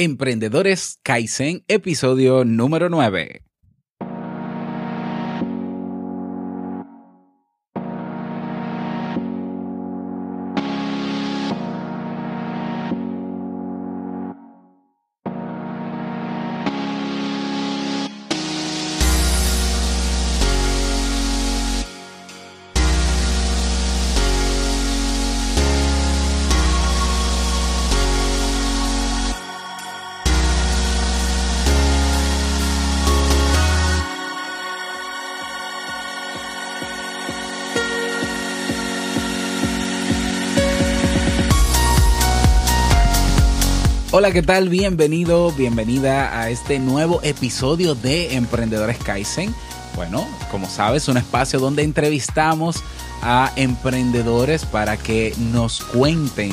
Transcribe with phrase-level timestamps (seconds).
[0.00, 3.47] Emprendedores Kaizen, episodio número 9.
[44.28, 44.68] Hola, ¿qué tal?
[44.68, 49.54] Bienvenido, bienvenida a este nuevo episodio de Emprendedores Kaizen.
[49.96, 52.82] Bueno, como sabes, un espacio donde entrevistamos
[53.22, 56.52] a emprendedores para que nos cuenten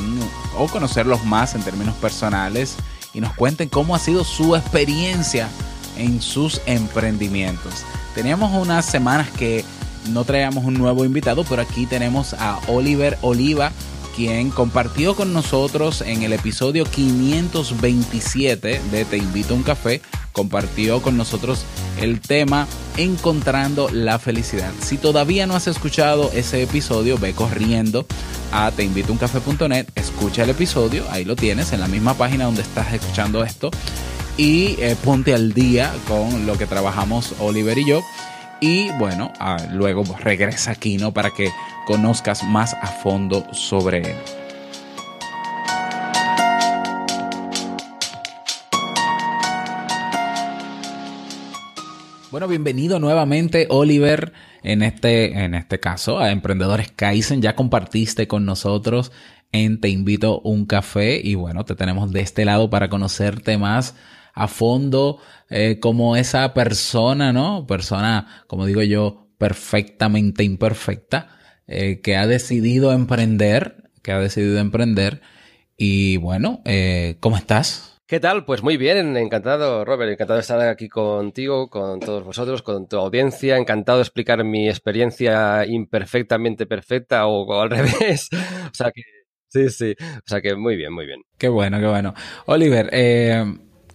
[0.58, 2.78] o conocerlos más en términos personales
[3.14, 5.50] y nos cuenten cómo ha sido su experiencia
[5.98, 7.84] en sus emprendimientos.
[8.14, 9.66] Teníamos unas semanas que
[10.14, 13.74] no traíamos un nuevo invitado, pero aquí tenemos a Oliver Oliva
[14.16, 21.02] quien compartió con nosotros en el episodio 527 de Te invito a un café, compartió
[21.02, 21.66] con nosotros
[22.00, 24.72] el tema Encontrando la felicidad.
[24.80, 28.06] Si todavía no has escuchado ese episodio, ve corriendo
[28.54, 33.44] a teinvitouncafé.net, escucha el episodio, ahí lo tienes en la misma página donde estás escuchando
[33.44, 33.70] esto
[34.38, 38.02] y eh, ponte al día con lo que trabajamos Oliver y yo.
[38.62, 41.12] Y bueno, ah, luego regresa aquí, ¿no?
[41.12, 41.52] Para que
[41.86, 44.18] conozcas más a fondo sobre él.
[52.32, 57.42] Bueno, bienvenido nuevamente, Oliver, en este, en este caso, a Emprendedores Kaizen.
[57.42, 59.14] Ya compartiste con nosotros
[59.54, 63.96] en Te invito un café y bueno, te tenemos de este lado para conocerte más
[64.34, 65.20] a fondo
[65.50, 67.66] eh, como esa persona, ¿no?
[67.66, 71.30] Persona, como digo yo, perfectamente imperfecta,
[71.68, 75.22] eh, que ha decidido emprender, que ha decidido emprender.
[75.78, 77.96] Y bueno, eh, ¿cómo estás?
[78.08, 78.46] ¿Qué tal?
[78.46, 82.98] Pues muy bien, encantado, Robert, encantado de estar aquí contigo, con todos vosotros, con tu
[82.98, 88.30] audiencia, encantado de explicar mi experiencia imperfectamente perfecta o, al revés.
[88.32, 89.02] o sea que,
[89.48, 91.22] sí, sí, o sea que muy bien, muy bien.
[91.40, 92.14] Qué bueno, qué bueno.
[92.46, 93.44] Oliver, eh,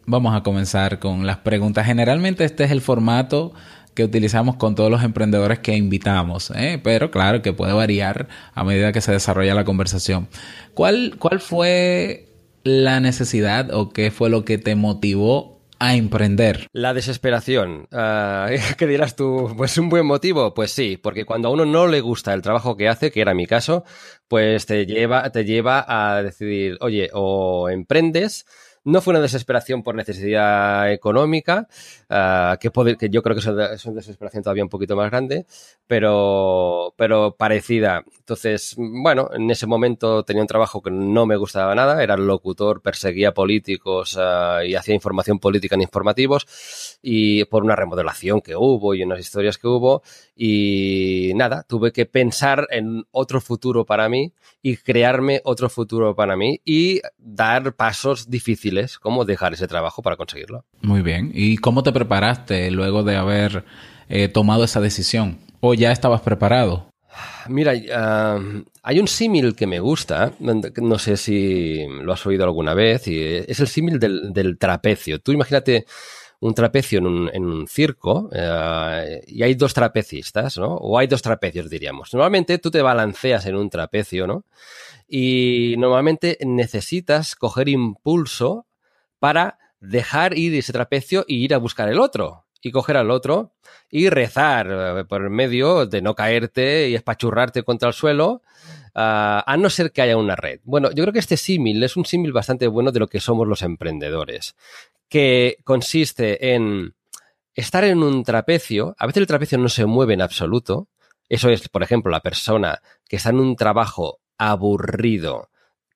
[0.07, 1.87] vamos a comenzar con las preguntas.
[1.87, 3.53] Generalmente este es el formato
[3.95, 6.81] que utilizamos con todos los emprendedores que invitamos, ¿eh?
[6.83, 10.29] pero claro que puede variar a medida que se desarrolla la conversación.
[10.75, 12.29] ¿Cuál, ¿Cuál fue
[12.63, 16.69] la necesidad o qué fue lo que te motivó a emprender?
[16.73, 17.89] La desesperación.
[17.91, 19.53] Uh, ¿Qué dirás tú?
[19.57, 20.55] Pues un buen motivo.
[20.55, 23.35] Pues sí, porque cuando a uno no le gusta el trabajo que hace, que era
[23.35, 23.85] mi caso,
[24.29, 28.47] pues te lleva, te lleva a decidir, oye, o emprendes
[28.85, 31.69] no fue una desesperación por necesidad económica,
[32.09, 35.47] uh, que, que, yo creo que es una desesperación todavía un poquito más grande,
[35.87, 38.03] pero, pero parecida.
[38.19, 42.81] Entonces, bueno, en ese momento tenía un trabajo que no me gustaba nada, era locutor,
[42.81, 48.95] perseguía políticos uh, y hacía información política en informativos, y por una remodelación que hubo
[48.95, 50.03] y unas historias que hubo,
[50.35, 54.33] y nada, tuve que pensar en otro futuro para mí
[54.63, 58.70] y crearme otro futuro para mí y dar pasos difíciles
[59.01, 60.65] cómo dejar ese trabajo para conseguirlo.
[60.83, 61.31] Muy bien.
[61.35, 63.65] ¿Y cómo te preparaste luego de haber
[64.09, 65.39] eh, tomado esa decisión?
[65.61, 66.91] ¿O ya estabas preparado?
[67.49, 67.73] Mira,
[68.83, 73.23] hay un símil que me gusta, no sé si lo has oído alguna vez, y
[73.23, 75.19] es el símil del, trapecio.
[75.19, 75.87] Tú imagínate
[76.41, 80.75] un trapecio en un, circo eh, y hay dos trapecistas, ¿no?
[80.77, 82.15] O hay dos trapecios, diríamos.
[82.15, 84.45] Normalmente tú te balanceas en un trapecio, ¿no?
[85.13, 88.69] Y normalmente necesitas coger impulso
[89.19, 92.47] para dejar ir ese trapecio y ir a buscar el otro.
[92.63, 93.55] Y coger al otro
[93.91, 98.43] y rezar eh, por el medio de no caerte y espachurrarte contra el suelo,
[98.95, 100.61] ah, a no ser que haya una red.
[100.63, 103.49] Bueno, yo creo que este símil es un símil bastante bueno de lo que somos
[103.49, 104.55] los emprendedores,
[105.09, 106.95] que consiste en
[107.55, 110.89] estar en un trapecio, a veces el trapecio no se mueve en absoluto,
[111.29, 115.51] eso es, por ejemplo, la persona que está en un trabajo aburrido,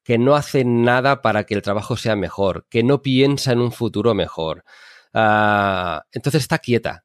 [0.04, 3.72] que no hace nada para que el trabajo sea mejor, que no piensa en un
[3.72, 4.64] futuro mejor.
[5.14, 7.04] Ah, entonces está quieta.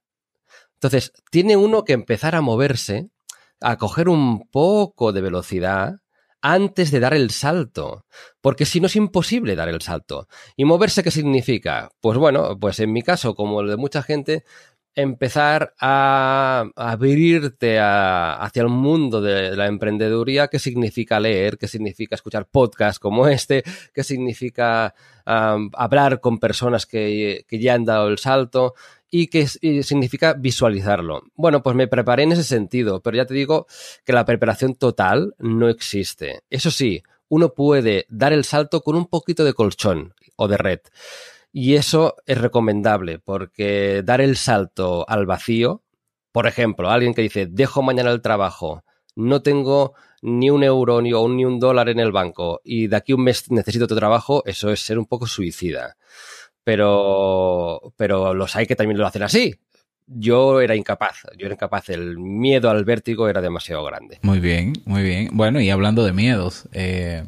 [0.74, 3.09] Entonces, tiene uno que empezar a moverse,
[3.62, 5.95] a coger un poco de velocidad
[6.41, 8.06] antes de dar el salto,
[8.41, 10.27] porque si no es imposible dar el salto.
[10.57, 11.89] ¿Y moverse qué significa?
[12.01, 14.44] Pues bueno, pues en mi caso, como el de mucha gente,
[15.01, 22.48] empezar a, abrirte hacia el mundo de, la emprendeduría, qué significa leer, qué significa escuchar
[22.48, 23.63] podcasts como este,
[23.94, 24.94] qué significa
[25.25, 28.74] hablar con personas que, ya han dado el salto
[29.12, 31.24] y qué significa visualizarlo.
[31.36, 33.68] Bueno, pues me preparé en ese sentido, pero ya te digo
[34.06, 36.42] que la preparación total no existe.
[36.50, 40.80] Eso sí, uno puede dar el salto con un poquito de colchón o de red.
[41.51, 45.84] Y eso es recomendable porque dar el salto al vacío,
[46.31, 48.84] por ejemplo, alguien que dice, dejo mañana el trabajo,
[49.16, 53.13] no tengo ni un euro ni, ni un dólar en el banco y de aquí
[53.13, 55.98] un mes necesito tu trabajo, eso es ser un poco suicida.
[56.63, 59.56] Pero, pero los hay que también lo hacen así.
[60.06, 64.19] Yo era incapaz, yo era incapaz, el miedo al vértigo era demasiado grande.
[64.22, 65.30] Muy bien, muy bien.
[65.34, 67.25] Bueno, y hablando de miedos, eh,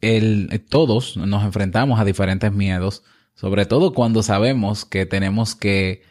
[0.00, 3.02] el, todos nos enfrentamos a diferentes miedos,
[3.34, 6.02] sobre todo cuando sabemos que tenemos que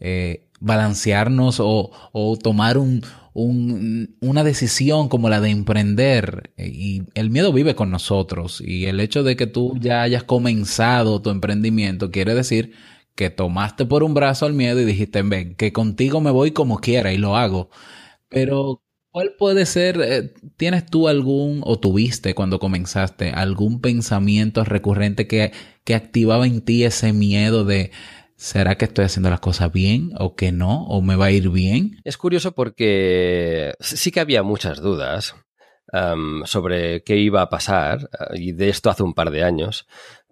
[0.00, 3.02] eh, balancearnos o, tomar un,
[3.34, 6.52] un, una decisión como la de emprender.
[6.56, 8.60] Y el miedo vive con nosotros.
[8.64, 12.74] Y el hecho de que tú ya hayas comenzado tu emprendimiento quiere decir
[13.14, 16.78] que tomaste por un brazo al miedo y dijiste, ven, que contigo me voy como
[16.78, 17.70] quiera y lo hago.
[18.28, 18.82] Pero
[19.18, 25.50] ¿Cuál puede ser, eh, tienes tú algún, o tuviste cuando comenzaste, algún pensamiento recurrente que,
[25.82, 27.90] que activaba en ti ese miedo de,
[28.36, 30.84] ¿será que estoy haciendo las cosas bien o que no?
[30.84, 31.96] ¿O me va a ir bien?
[32.04, 35.34] Es curioso porque sí que había muchas dudas
[36.44, 39.88] sobre qué iba a pasar, y de esto hace un par de años,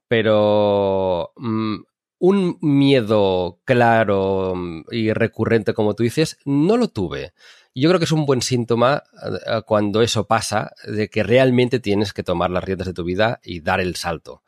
[0.07, 1.77] pero mm,
[2.19, 4.55] un miedo claro
[4.93, 7.33] y recurrente, como tú dices, no lo tuve.
[7.79, 12.15] Yo creo que es un buen síntoma eh, cuando eso pasa, de que realmente tienes
[12.15, 14.43] que tomar las riendas de tu vida y dar el salto.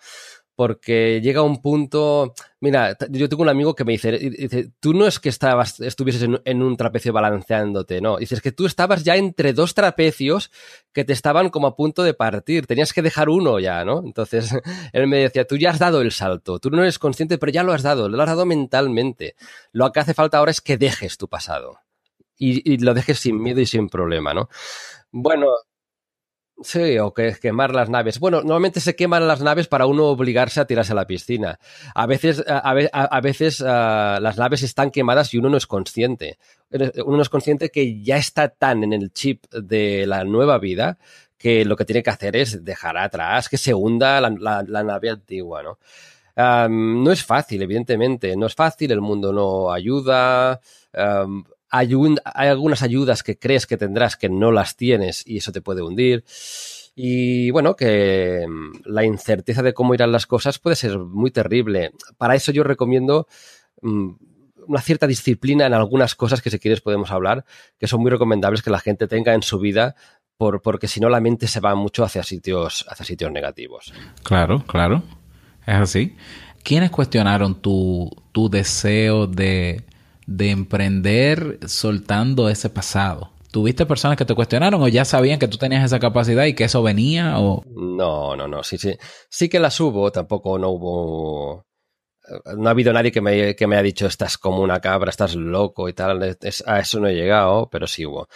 [0.56, 2.32] Porque llega un punto.
[2.60, 6.26] Mira, yo tengo un amigo que me dice, dice tú no es que estabas, estuvieses
[6.42, 8.16] en, un trapecio balanceándote, no.
[8.16, 10.50] Dices que tú estabas ya entre dos trapecios
[10.92, 12.66] que te estaban como a punto de partir.
[12.66, 14.02] Tenías que dejar uno ya, ¿no?
[14.04, 14.52] Entonces
[14.94, 17.62] él me decía, tú ya has dado el salto, tú no eres consciente, pero ya
[17.62, 19.36] lo has dado, lo has dado mentalmente.
[19.70, 21.78] Lo que hace falta ahora es que dejes tu pasado
[22.38, 24.48] y, lo dejes sin miedo y sin problema, ¿no?
[25.10, 25.48] Bueno,
[26.60, 28.18] Sí, o que quemar las naves.
[28.18, 31.60] Bueno, normalmente se queman las naves para uno obligarse a tirarse a la piscina.
[31.94, 36.36] A veces, a, veces ah, las naves están quemadas y uno no es consciente.
[37.04, 40.98] Uno no es consciente que ya está tan en el chip de la nueva vida
[41.38, 45.62] que lo que tiene que hacer es dejar atrás, que se hunda la, nave antigua,
[45.62, 45.78] ¿no?
[46.68, 48.36] no es fácil, evidentemente.
[48.36, 50.60] No es fácil, el mundo no ayuda
[51.70, 51.94] hay,
[52.48, 56.24] algunas ayudas que crees que tendrás que no las tienes y eso te puede hundir.
[56.94, 61.92] Y bueno, que mm, la incerteza de cómo irán las cosas puede ser muy terrible.
[62.16, 63.28] Para eso yo recomiendo
[63.82, 64.10] mm,
[64.66, 67.44] una cierta disciplina en algunas cosas que si quieres podemos hablar,
[67.78, 69.94] que son muy recomendables que la gente tenga en su vida,
[70.36, 73.92] por, porque si no la mente se va mucho hacia sitios, hacia sitios negativos.
[74.22, 75.02] Claro, claro.
[75.66, 76.16] Es así.
[76.62, 79.84] ¿Quiénes cuestionaron tu, tu deseo de,
[80.28, 83.32] de emprender soltando ese pasado?
[83.50, 86.64] ¿Tuviste personas que te cuestionaron o ya sabían que tú tenías esa capacidad y que
[86.64, 87.38] eso venía?
[87.38, 87.64] O...
[87.66, 88.94] No, no, no, sí, sí.
[89.30, 91.66] Sí que las hubo, tampoco no hubo...
[92.58, 95.34] No ha habido nadie que me, que me haya dicho estás como una cabra, estás
[95.34, 96.36] loco y tal.
[96.66, 98.28] a eso no he llegado, pero sí hubo.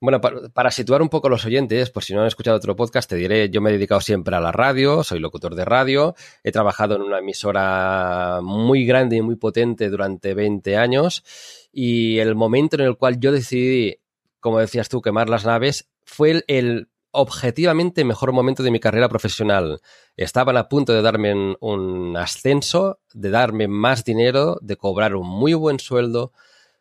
[0.00, 3.16] Bueno, para, situar un poco los oyentes, por si no han escuchado otro podcast, te
[3.16, 6.14] diré, yo me he dedicado siempre a la radio, soy locutor de radio,
[6.44, 11.24] he trabajado en una emisora muy grande y muy potente durante 20 años
[11.72, 13.96] y el momento en el cual yo decidí,
[14.38, 19.80] como decías tú, quemar las naves fue el, objetivamente mejor momento de mi carrera profesional.
[20.16, 25.54] Estaban a punto de darme un ascenso, de darme más dinero, de cobrar un muy
[25.54, 26.32] buen sueldo,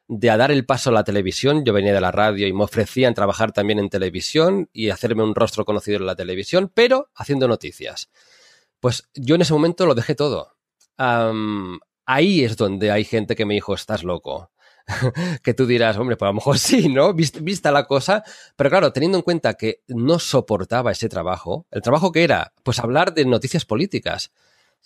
[0.07, 1.65] de a dar el paso a la televisión.
[1.65, 5.35] Yo venía de la radio y me ofrecían trabajar también en televisión y hacerme un
[5.35, 8.09] rostro conocido en la televisión, pero haciendo noticias.
[8.79, 10.55] Pues yo en ese momento lo dejé todo.
[10.97, 14.51] ahí es donde hay gente que me dijo, estás loco.
[15.43, 17.13] que tú dirás, hombre, pues a lo mejor sí, ¿no?
[17.13, 18.23] Vista la cosa.
[18.55, 22.79] Pero claro, teniendo en cuenta que no soportaba ese trabajo, el trabajo que era, pues
[22.79, 24.31] hablar de noticias políticas.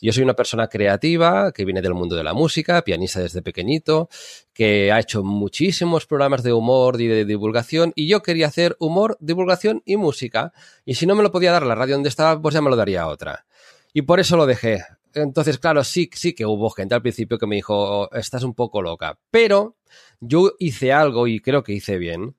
[0.01, 4.09] Yo soy una persona creativa que viene del mundo de la música, pianista desde pequeñito,
[4.51, 9.15] que ha hecho muchísimos programas de humor y de divulgación y yo quería hacer humor,
[9.19, 10.53] divulgación y música.
[10.85, 12.75] Y si no me lo podía dar la radio donde estaba, pues ya me lo
[12.75, 13.45] daría a otra.
[13.93, 14.83] Y por eso lo dejé.
[15.13, 18.81] Entonces, claro, sí, sí que hubo gente al principio que me dijo, estás un poco
[18.81, 19.19] loca.
[19.29, 19.75] Pero
[20.19, 22.35] yo hice algo y creo que hice bien,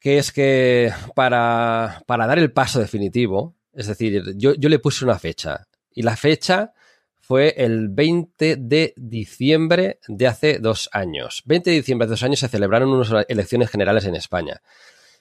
[0.00, 5.04] que es que para, para dar el paso definitivo, es decir, yo, yo le puse
[5.04, 5.68] una fecha.
[5.92, 6.72] Y la fecha
[7.28, 11.42] fue el 20 de diciembre de hace dos años.
[11.44, 14.62] 20 de diciembre de dos años se celebraron unas elecciones generales en España.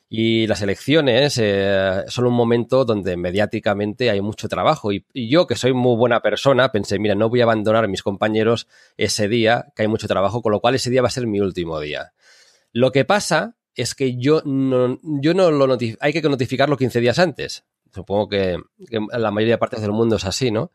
[0.08, 4.94] Y las elecciones eh, son un momento donde mediáticamente hay mucho trabajo.
[4.94, 8.04] Y, yo, que soy muy buena persona, pensé, mira, no voy a abandonar a mis
[8.04, 11.28] compañeros ese día, que hay mucho trabajo, con lo cual ese día va a ser
[11.28, 12.14] mi último día.
[12.72, 17.20] Lo que pasa es que yo no, yo no lo hay que notificarlo 15 días
[17.20, 17.66] antes.
[17.94, 18.56] Supongo que,
[18.90, 20.72] que la mayoría de partes del mundo es así, ¿no?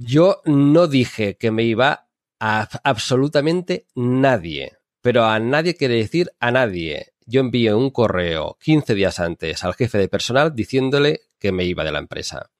[0.00, 2.06] Yo no dije que me iba
[2.38, 7.14] a absolutamente nadie, pero a nadie quiere decir a nadie.
[7.26, 11.82] Yo envié un correo 15 días antes al jefe de personal diciéndole que me iba
[11.82, 12.52] de la empresa.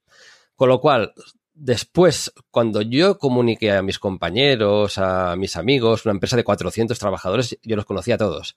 [0.57, 1.13] Con lo cual,
[1.55, 7.57] después, cuando yo comuniqué a mis compañeros, a mis amigos, una empresa de 400 trabajadores,
[7.63, 8.57] yo los conocía a todos,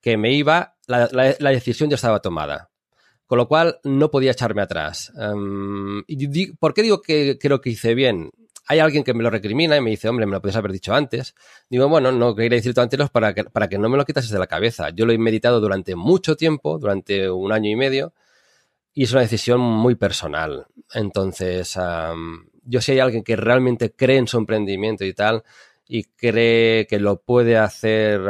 [0.00, 1.08] que me iba, la,
[1.50, 2.69] decisión ya estaba tomada
[3.30, 5.12] con lo cual no podía echarme atrás.
[5.14, 8.32] Um, y ¿Por qué digo que creo que hice bien?
[8.66, 10.92] Hay alguien que me lo recrimina y me dice, hombre, me lo podías haber dicho
[10.92, 11.36] antes.
[11.68, 14.38] Digo, bueno, no quería decirlo antes para que, para que no me lo quitases de
[14.40, 14.90] la cabeza.
[14.90, 18.14] Yo lo he meditado durante mucho tiempo, durante un año y medio,
[18.92, 20.66] y es una decisión muy personal.
[20.92, 21.78] Entonces,
[22.64, 25.44] yo si hay alguien que realmente cree en su emprendimiento y tal,
[25.92, 28.20] y cree que lo puede hacer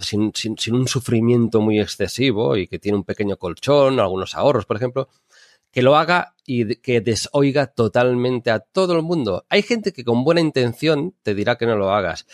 [0.00, 4.66] sin, sin, sin, un sufrimiento muy excesivo y que tiene un pequeño colchón, algunos ahorros,
[4.66, 5.08] por ejemplo,
[5.70, 9.46] que lo haga y que desoiga totalmente a todo el mundo.
[9.50, 12.26] Hay gente que con buena intención te dirá que no lo hagas,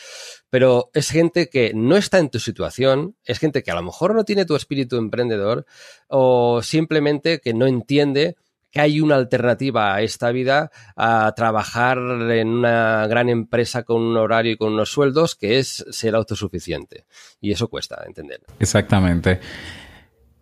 [0.48, 4.14] pero es gente que no está en tu situación, es gente que a lo mejor
[4.14, 5.66] no tiene tu espíritu emprendedor
[6.08, 8.36] o simplemente que no entiende
[8.76, 14.18] que hay una alternativa a esta vida a trabajar en una gran empresa con un
[14.18, 17.06] horario y con unos sueldos que es ser autosuficiente.
[17.40, 18.42] Y eso cuesta entender.
[18.60, 19.40] Exactamente.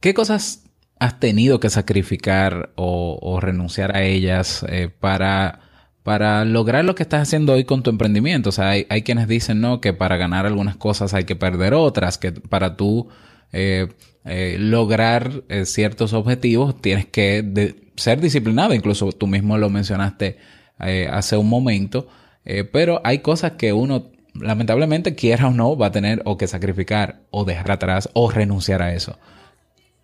[0.01, 0.65] ¿Qué cosas
[0.99, 5.61] has tenido que sacrificar o, renunciar a ellas eh, para,
[6.03, 8.49] para lograr lo que estás haciendo hoy con tu emprendimiento?
[8.49, 9.81] O sea, hay, hay quienes dicen, ¿no?
[9.81, 13.09] Que para ganar algunas cosas hay que perder otras, que para tú...
[13.53, 13.87] Eh,
[14.25, 20.39] eh, lograr eh, ciertos objetivos tienes que ser disciplinado, incluso tú mismo lo mencionaste
[20.81, 22.09] eh, hace un momento,
[22.45, 26.47] eh, pero hay cosas que uno lamentablemente quiera o no va a tener o que
[26.47, 29.19] sacrificar o dejar atrás o renunciar a eso.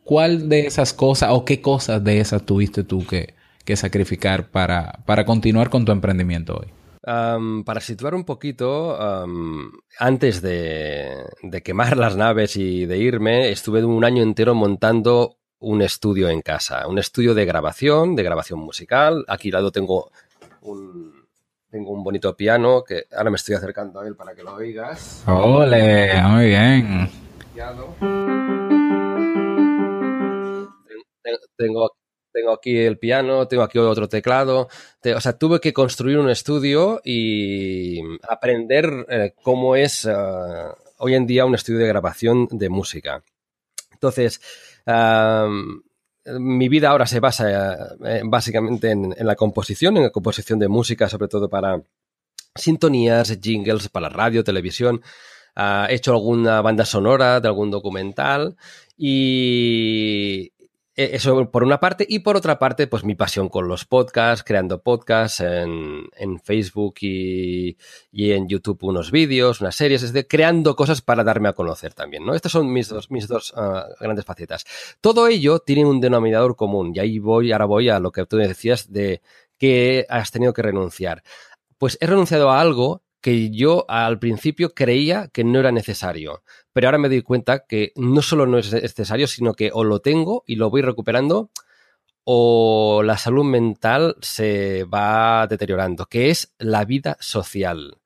[0.05, 3.35] ¿Cuál de esas cosas o qué cosas de esas tuviste tú que,
[3.65, 6.69] que sacrificar para, para continuar con tu emprendimiento hoy?
[7.03, 13.49] Um, para situar un poquito, um, antes de, de, quemar las naves y de irme,
[13.49, 18.61] estuve un año entero montando un estudio en casa, un estudio de grabación, de grabación
[18.61, 19.25] musical.
[19.29, 20.11] Aquí al lado tengo
[20.61, 21.27] un,
[21.71, 25.23] tengo un bonito piano que ahora me estoy acercando a él para que lo oigas.
[25.27, 26.21] ¡Ole!
[26.23, 27.11] Muy bien.
[31.57, 31.91] Tengo,
[32.33, 34.69] tengo aquí el piano, tengo aquí otro teclado.
[35.15, 41.27] O sea, tuve que construir un estudio y aprender eh, cómo es uh, hoy en
[41.27, 43.23] día un estudio de grabación de música.
[43.93, 44.41] Entonces,
[46.39, 51.09] mi vida ahora se basa eh, básicamente en, la composición, en la composición de música,
[51.09, 51.83] sobre todo para
[52.55, 55.03] sintonías, jingles, para radio, televisión.
[55.57, 58.57] Uh, he hecho alguna banda sonora de algún documental
[58.97, 60.50] y, eh,
[61.13, 62.07] eso por una parte.
[62.09, 66.95] Y por otra parte, pues mi pasión con los podcasts, creando podcasts en, en Facebook
[67.01, 67.77] y,
[68.13, 71.95] y, en YouTube unos vídeos, unas series, es decir, creando cosas para darme a conocer
[71.95, 72.35] también, ¿no?
[72.35, 74.65] Estas son mis dos, mis dos uh, grandes facetas.
[75.01, 78.37] Todo ello tiene un denominador común y ahí voy, ahora voy a lo que tú
[78.37, 79.23] decías de
[79.59, 81.23] que has tenido que renunciar.
[81.79, 86.89] Pues he renunciado a algo que yo al principio creía que no era necesario, pero
[86.89, 90.45] ahora me doy cuenta que no solo no es necesario, sino que o lo tengo
[90.47, 91.51] y lo voy recuperando
[92.25, 97.99] o la salud mental se va deteriorando, que es la vida social.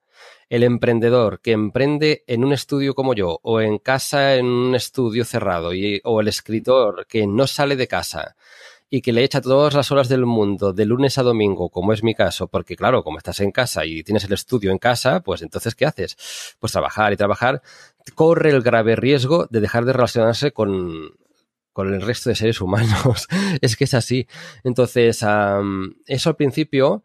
[0.49, 5.25] El emprendedor que emprende en un estudio como yo o en casa en un estudio
[5.25, 5.71] cerrado
[6.04, 8.37] o el escritor que no sale de casa
[8.95, 12.05] y que le echa todas las horas del mundo de lunes a domingo, como es
[12.05, 15.43] mi caso, porque claro, como estás en casa y tienes el estudio en casa, pues
[15.43, 16.17] entonces, ¿qué haces?
[16.61, 17.61] Pues trabajar y trabajar,
[18.15, 21.11] corre el grave riesgo de dejar de relacionarse con,
[21.73, 23.27] con el resto de seres humanos.
[23.61, 24.29] es que es así.
[24.63, 27.03] Entonces, um, eso al principio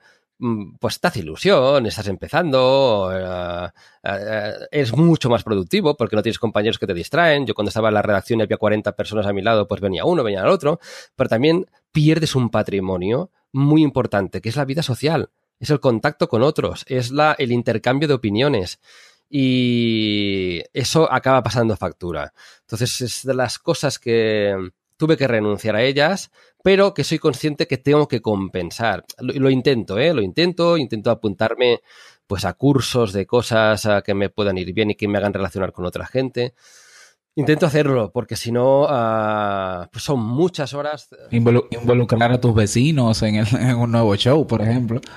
[0.80, 6.40] pues te hace ilusión, estás empezando, uh, uh, es mucho más productivo porque no tienes
[6.40, 7.46] compañeros que te distraen.
[7.46, 10.06] Yo cuando estaba en la redacción y había 40 personas a mi lado, pues venía
[10.06, 10.80] uno, venía el otro,
[11.16, 16.30] pero también pierdes un patrimonio muy importante, que es la vida social, es el contacto
[16.30, 18.80] con otros, es la, el intercambio de opiniones.
[19.30, 22.34] Y eso acaba pasando factura.
[22.62, 24.56] Entonces, es de las cosas que,
[25.00, 26.30] tuve que renunciar a ellas,
[26.62, 29.06] pero que soy consciente que tengo que compensar.
[29.20, 30.14] Lo, lo intento, ¿eh?
[30.14, 31.80] Lo intento, intento apuntarme
[32.28, 35.72] pues a cursos de cosas que me puedan ir bien y que me hagan relacionar
[35.72, 36.54] con otra gente.
[37.36, 41.08] Intento hacerlo, porque si no, uh, pues son muchas horas.
[41.32, 45.00] Involu involucrar a tus vecinos en, el, en, un nuevo show, por ejemplo.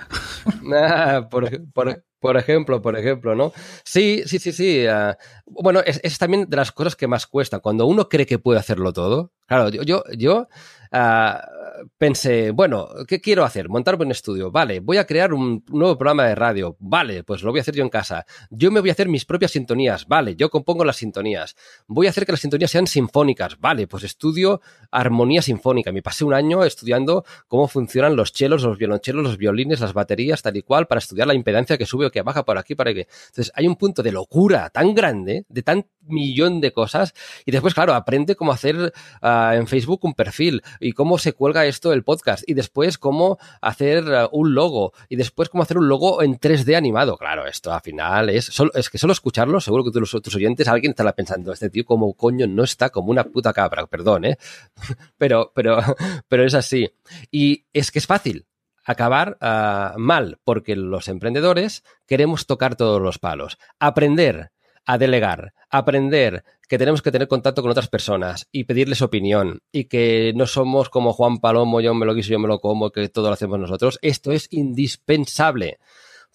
[0.75, 3.53] Ah, por, por, por, ejemplo, por ejemplo, ¿no?
[3.85, 4.85] Sí, sí, sí, sí.
[4.87, 5.15] Uh,
[5.47, 7.61] bueno, es, es, también de las cosas que más cuesta.
[7.61, 9.33] Cuando uno cree que puede hacerlo todo.
[9.53, 10.49] Claro, yo, yo,
[10.93, 13.69] uh, pensé, bueno, ¿qué quiero hacer?
[13.69, 14.51] Montarme un estudio.
[14.51, 16.75] Vale, voy a crear un nuevo programa de radio.
[16.81, 18.25] Vale, pues lo voy a hacer yo en casa.
[18.49, 20.07] Yo me voy a hacer mis propias sintonías.
[20.07, 21.55] Vale, yo compongo las sintonías.
[21.87, 23.61] Voy a hacer que las sintonías sean sinfónicas.
[23.61, 25.93] Vale, pues estudio armonía sinfónica.
[25.93, 30.41] Me pasé un año estudiando cómo funcionan los chelos, los violonchelos, los violines, las baterías,
[30.41, 32.95] tal y cual, para estudiar la impedancia que sube o que baja por aquí, para
[32.95, 33.07] que.
[33.29, 37.15] Entonces, hay un punto de locura tan grande, de tan millón de cosas.
[37.45, 41.67] Y después, claro, aprende cómo hacer uh, en Facebook un perfil y cómo se cuelga
[41.67, 42.43] esto del podcast.
[42.47, 44.93] Y después cómo hacer uh, un logo.
[45.09, 47.17] Y después cómo hacer un logo en 3D animado.
[47.17, 50.35] Claro, esto al final es, solo, es que solo escucharlo, seguro que tú, los, tus
[50.35, 54.25] oyentes, alguien estará pensando, este tío como coño no está como una puta cabra, perdón,
[54.25, 54.39] ¿eh?
[55.19, 55.79] pero, pero,
[56.29, 56.91] pero es así.
[57.31, 58.47] Y es que es fácil
[58.85, 63.59] acabar uh, mal, porque los emprendedores queremos tocar todos los palos.
[63.79, 64.51] Aprender
[64.85, 69.85] a delegar, aprender que tenemos que tener contacto con otras personas y pedirles opinión y
[69.85, 73.09] que no somos como Juan Palomo, yo me lo quiso, yo me lo como, que
[73.09, 73.99] todo lo hacemos nosotros.
[74.03, 75.79] Esto es indispensable.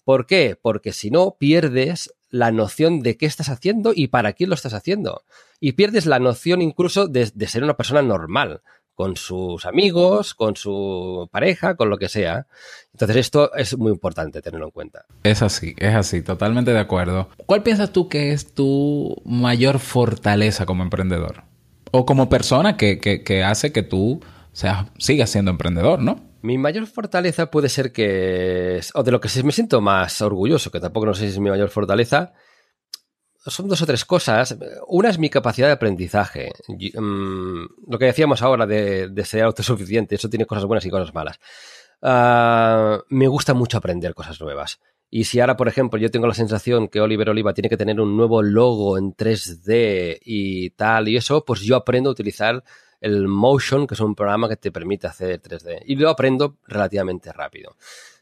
[0.04, 0.56] ¿Por qué?
[0.60, 4.74] Porque si no, pierdes la noción de qué estás haciendo y para quién lo estás
[4.74, 5.22] haciendo.
[5.60, 8.62] Y pierdes la noción incluso de, de ser una persona normal
[8.98, 12.48] con sus amigos, con su pareja, con lo que sea.
[12.92, 15.04] Entonces esto es muy importante tenerlo en cuenta.
[15.22, 17.28] Es así, es así, totalmente de acuerdo.
[17.46, 21.44] ¿Cuál piensas tú que es tu mayor fortaleza como emprendedor?
[21.92, 26.18] O como persona que, que, que hace que tú seas, sigas siendo emprendedor, ¿no?
[26.42, 30.80] Mi mayor fortaleza puede ser que, o de lo que me siento más orgulloso, que
[30.80, 32.32] tampoco no sé si es mi mayor fortaleza,
[33.46, 34.56] son dos o tres cosas.
[34.86, 36.50] Una es mi capacidad de aprendizaje.
[36.96, 41.38] Um, lo que decíamos ahora de, ser autosuficiente, eso tiene cosas buenas y cosas malas.
[42.00, 44.80] Uh, me gusta mucho aprender cosas nuevas.
[45.10, 48.00] Y si ahora, por ejemplo, yo tengo la sensación que Oliver Oliva tiene que tener
[48.00, 52.62] un nuevo logo en 3D y tal y eso, pues yo aprendo a utilizar
[53.00, 55.82] el Motion, que es un programa que te permite hacer 3D.
[55.86, 57.76] Y lo aprendo relativamente rápido.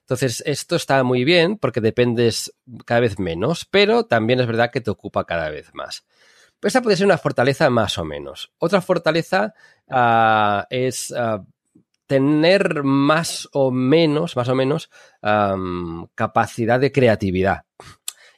[0.06, 4.80] Entonces, esto está muy bien porque dependes cada vez menos, pero también es verdad que
[4.80, 6.06] te ocupa cada vez más.
[6.60, 8.52] Pues esa puede ser una fortaleza más o menos.
[8.58, 9.52] Otra fortaleza
[9.88, 11.44] uh, es uh,
[12.06, 14.90] tener más o menos, más o menos,
[16.14, 17.64] capacidad de creatividad.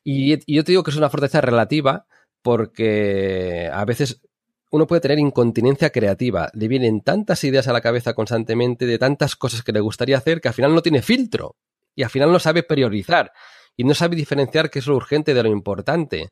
[0.02, 2.06] Y, y yo te digo que es una fortaleza relativa
[2.40, 4.22] porque a veces
[4.70, 6.50] uno puede tener incontinencia creativa.
[6.52, 10.40] Le vienen tantas ideas a la cabeza constantemente de tantas cosas que le gustaría hacer
[10.40, 11.56] que al final no tiene filtro
[11.94, 13.32] y al final no sabe priorizar
[13.76, 16.30] y no sabe diferenciar qué es lo urgente de lo importante.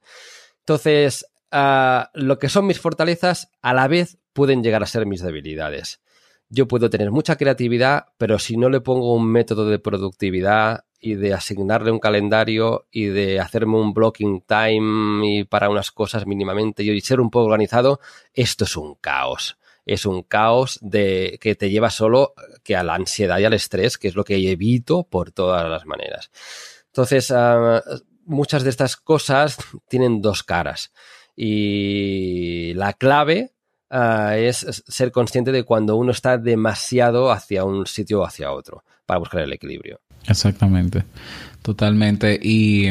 [0.60, 5.22] Entonces, uh, lo que son mis fortalezas a la vez pueden llegar a ser mis
[5.22, 6.00] debilidades.
[6.48, 11.14] Yo puedo tener mucha creatividad, pero si no le pongo un método de productividad y
[11.14, 16.82] de asignarle un calendario y de hacerme un blocking time y para unas cosas mínimamente
[16.82, 18.00] y ser un poco organizado,
[18.32, 19.58] esto es un caos.
[19.84, 23.98] Es un caos de que te lleva solo que a la ansiedad y al estrés,
[23.98, 26.30] que es lo que evito por todas las maneras.
[26.86, 27.80] Entonces, uh,
[28.24, 29.56] muchas de estas cosas
[29.88, 30.92] tienen dos caras.
[31.36, 33.52] Y la clave
[33.90, 38.82] uh, es ser consciente de cuando uno está demasiado hacia un sitio o hacia otro
[39.04, 40.00] para buscar el equilibrio.
[40.28, 41.04] Exactamente,
[41.62, 42.38] totalmente.
[42.42, 42.88] Y,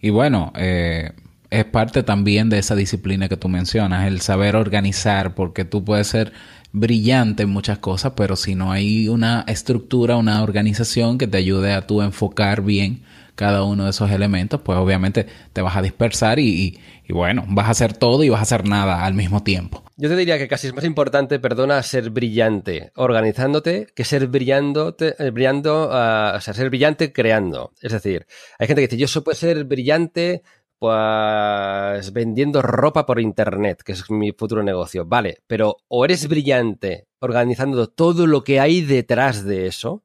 [0.00, 1.12] y bueno, eh,
[1.50, 6.08] es parte también de esa disciplina que tú mencionas, el saber organizar, porque tú puedes
[6.08, 6.32] ser
[6.72, 11.72] brillante en muchas cosas, pero si no hay una estructura, una organización que te ayude
[11.72, 13.02] a tú enfocar bien
[13.34, 17.66] cada uno de esos elementos, pues obviamente te vas a dispersar y, y, bueno, vas
[17.66, 19.82] a hacer todo y vas a hacer nada al mismo tiempo.
[19.96, 24.96] Yo te diría que casi es más importante, perdona, ser brillante organizándote que ser brillando,
[24.98, 27.72] eh, brillando uh, o sea, ser brillante creando.
[27.80, 28.26] Es decir,
[28.58, 30.42] hay gente que dice, yo puedo ser brillante
[30.78, 35.06] pues vendiendo ropa por internet, que es mi futuro negocio.
[35.06, 40.03] Vale, pero o eres brillante organizando todo lo que hay detrás de eso,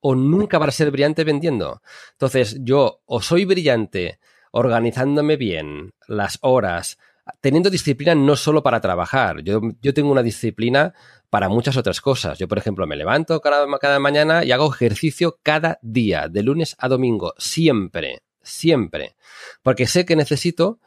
[0.00, 1.82] o nunca vas a ser brillante vendiendo.
[2.12, 4.18] Entonces, yo o soy brillante
[4.52, 6.98] organizándome bien las horas,
[7.40, 9.42] teniendo disciplina no solo para trabajar.
[9.42, 10.94] Yo, yo tengo una disciplina
[11.28, 12.38] para muchas otras cosas.
[12.38, 16.74] Yo, por ejemplo, me levanto cada, cada mañana y hago ejercicio cada día, de lunes
[16.78, 19.14] a domingo, siempre, siempre.
[19.62, 20.80] Porque sé que necesito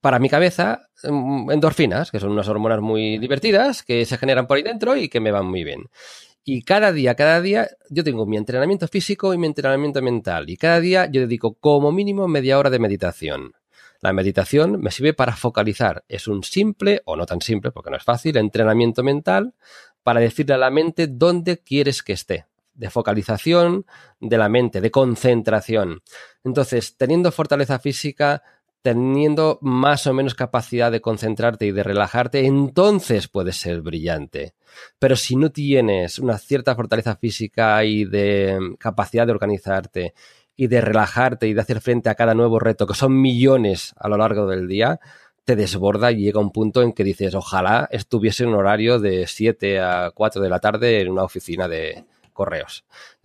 [0.00, 4.56] para mi cabeza mm, endorfinas, que son unas hormonas muy divertidas que se generan por
[4.56, 5.84] ahí dentro y que me van muy bien.
[6.46, 10.50] Y cada día, cada día, yo tengo mi entrenamiento físico y mi entrenamiento mental.
[10.50, 13.54] Y cada día yo dedico como mínimo media hora de meditación.
[14.02, 16.04] La meditación me sirve para focalizar.
[16.06, 19.54] Es un simple, o no tan simple, porque no es fácil, entrenamiento mental
[20.02, 22.44] para decirle a la mente dónde quieres que esté.
[22.74, 23.86] De focalización
[24.20, 26.02] de la mente, de concentración.
[26.44, 28.42] Entonces, teniendo fortaleza física,
[28.84, 34.52] teniendo más o menos capacidad de concentrarte y de relajarte, entonces puedes ser brillante.
[34.98, 40.12] Pero si no tienes una cierta fortaleza física y de mm, capacidad de organizarte
[40.54, 44.06] y de relajarte y de hacer frente a cada nuevo reto, que son millones a
[44.06, 45.00] lo largo del día,
[45.44, 49.26] te desborda y llega un punto en que dices, ojalá estuviese en un horario de
[49.26, 52.84] 7 a 4 de la tarde en una oficina de correos.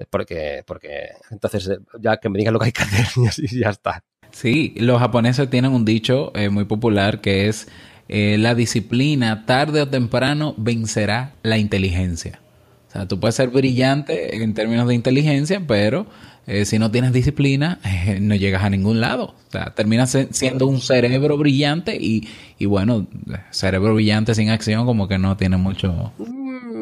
[0.10, 1.69] Porque, porque entonces
[2.00, 3.08] ya que me digan lo que hay que hacer
[3.39, 4.06] y ya está.
[4.39, 7.67] Sí, los japoneses tienen un dicho eh, muy popular que es
[8.08, 12.39] eh, la disciplina tarde o temprano vencerá la inteligencia.
[12.88, 16.08] O sea, tú puedes ser brillante en términos de inteligencia, pero
[16.47, 17.82] eh, si no tienes disciplina,
[18.21, 19.36] no llegas a ningún lado.
[19.49, 23.08] O sea, terminas siendo un cerebro brillante y, y bueno,
[23.52, 26.13] cerebro brillante sin acción como que no tiene mucho...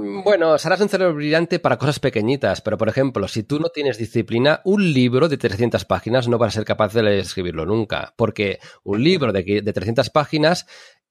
[0.07, 3.69] Mm, bueno, serás un cerebro brillante para cosas pequeñitas, pero por ejemplo, si tú no
[3.69, 8.13] tienes disciplina, un libro de 300 páginas no vas a ser capaz de escribirlo nunca,
[8.15, 10.65] porque un libro de, de 300 páginas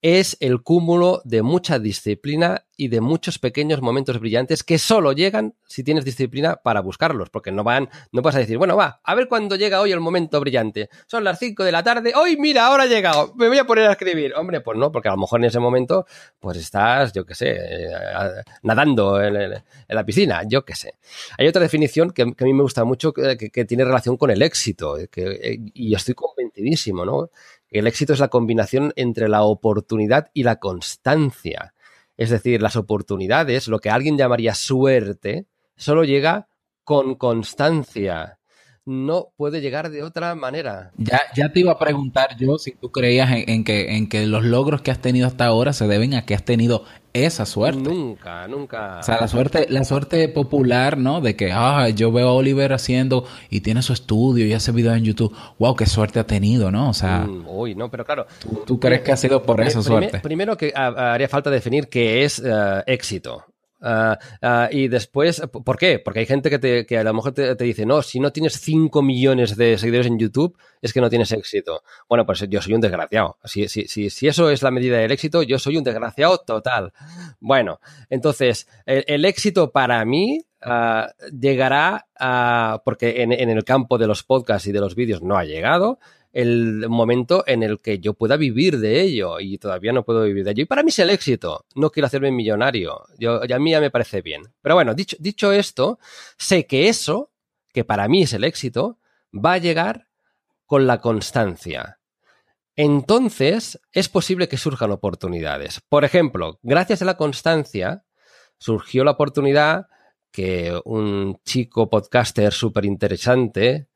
[0.07, 5.57] es el cúmulo de mucha disciplina y de muchos pequeños momentos brillantes que solo llegan
[5.66, 9.14] si tienes disciplina para buscarlos, porque no van, no vas a decir, bueno, va, a
[9.16, 10.90] ver cuándo llega hoy el momento brillante.
[11.09, 13.88] Son las 5 de la tarde, hoy mira, ahora ha llegado, me voy a poner
[13.88, 14.33] a escribir.
[14.37, 16.07] Hombre, pues no, porque a lo mejor en ese momento,
[16.38, 17.88] pues estás, yo qué sé, eh,
[18.62, 20.95] nadando en, la piscina, yo qué sé.
[21.37, 24.40] Hay otra definición que, a mí me gusta mucho que, que, tiene relación con el
[24.40, 25.09] éxito, eh,
[25.75, 27.31] y estoy convencidísimo, ¿no?
[27.70, 31.74] El éxito es la combinación entre la oportunidad y la constancia.
[32.16, 36.48] Es decir, las oportunidades, lo que alguien llamaría suerte, solo llega
[36.85, 38.36] con constancia.
[38.87, 40.92] No puede llegar de otra manera.
[40.96, 44.44] Ya, ya te iba a preguntar yo si tú creías en, que, en que los
[44.44, 47.81] logros que has tenido hasta ahora se deben a que has tenido esa suerte.
[47.81, 49.01] Nunca, nunca.
[49.01, 51.20] O sea, la suerte, la suerte popular, ¿no?
[51.20, 54.96] De que, ah, yo veo a Oliver haciendo y tiene su estudio y hace videos
[54.96, 55.35] en YouTube.
[55.59, 56.90] Wow, qué suerte ha tenido, ¿no?
[56.90, 57.27] O sea.
[57.27, 58.27] Mm, uy, no, pero claro.
[58.66, 60.20] ¿Tú, crees que ha sido por esa suerte?
[60.20, 63.44] Primero que haría falta definir qué es eh, éxito.
[63.88, 66.01] Ah, ah, y después, ¿por qué?
[66.01, 68.59] Porque hay gente que, te, que a lo mejor te, dice, no, si no tienes
[68.61, 71.85] 5 millones de seguidores en YouTube, es que no tienes éxito.
[72.09, 73.38] Bueno, pues yo soy un desgraciado.
[73.44, 76.92] Si, si, si, si eso es la medida del éxito, yo soy un desgraciado total.
[77.38, 77.79] Bueno,
[78.11, 82.09] entonces, el, éxito para mí ah, llegará
[82.85, 86.01] porque en, en, el campo de los podcasts y de los vídeos no ha llegado,
[86.37, 90.44] el momento en el que yo pueda vivir de ello y todavía no puedo vivir
[90.44, 90.64] de ello.
[90.64, 91.64] Y para mí es el éxito.
[91.75, 93.05] No quiero hacerme millonario.
[93.18, 94.42] Yo, a mí ya me parece bien.
[94.61, 95.99] Pero bueno, dicho, dicho esto,
[96.37, 97.33] sé que eso,
[97.72, 98.99] que para mí es el éxito,
[99.33, 100.09] va a llegar
[100.66, 102.01] con la constancia.
[102.75, 105.81] Entonces, es posible que surjan oportunidades.
[105.88, 108.05] Por ejemplo, gracias a la constancia,
[108.59, 109.87] surgió la oportunidad
[110.31, 113.88] que un chico podcaster súper interesante,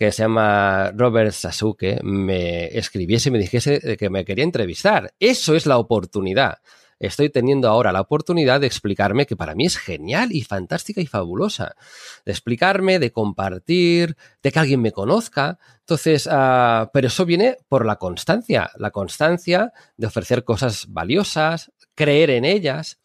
[0.00, 5.12] que se llama Robert Sasuke me escribiese y me dijese que me quería entrevistar.
[5.20, 6.60] Eso es la oportunidad.
[6.98, 11.06] Estoy teniendo ahora la oportunidad de explicarme que para mí es genial y fantástica y
[11.06, 11.76] fabulosa.
[12.24, 15.58] De explicarme, de compartir, de que alguien me conozca.
[15.80, 18.70] Entonces, uh, pero eso viene por la constancia.
[18.76, 23.00] La constancia de ofrecer cosas valiosas, creer en ellas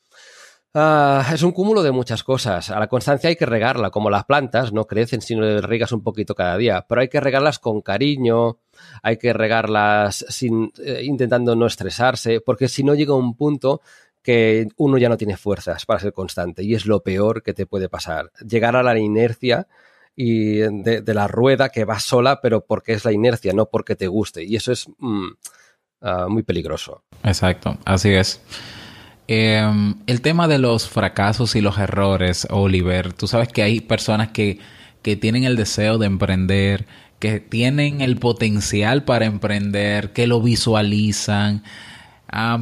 [0.78, 2.70] Ah, es un cúmulo de muchas cosas.
[2.70, 5.94] A la constancia hay que regarla, como las plantas no crecen si no le regas
[5.94, 8.58] un poquito cada día, pero hay que regarlas con cariño,
[9.02, 13.80] hay que regarlas sin, eh, intentando no estresarse, porque si no llega un punto
[14.22, 17.66] que uno ya no tiene fuerzas para ser constante y es lo peor que te
[17.66, 18.34] puede pasar.
[18.46, 19.68] Llegar a la inercia
[20.14, 24.08] y de, la rueda que va sola, pero porque es la inercia, no porque te
[24.08, 24.44] guste.
[24.44, 25.28] Y eso es mm,
[26.02, 27.04] ah, muy peligroso.
[27.24, 28.42] Exacto, así es.
[29.28, 34.30] Em, el tema de los fracasos y los errores, Oliver, tú sabes que hay personas
[34.30, 34.60] que,
[35.02, 36.86] que tienen el deseo de emprender,
[37.20, 41.64] que tienen el potencial para emprender, que lo visualizan,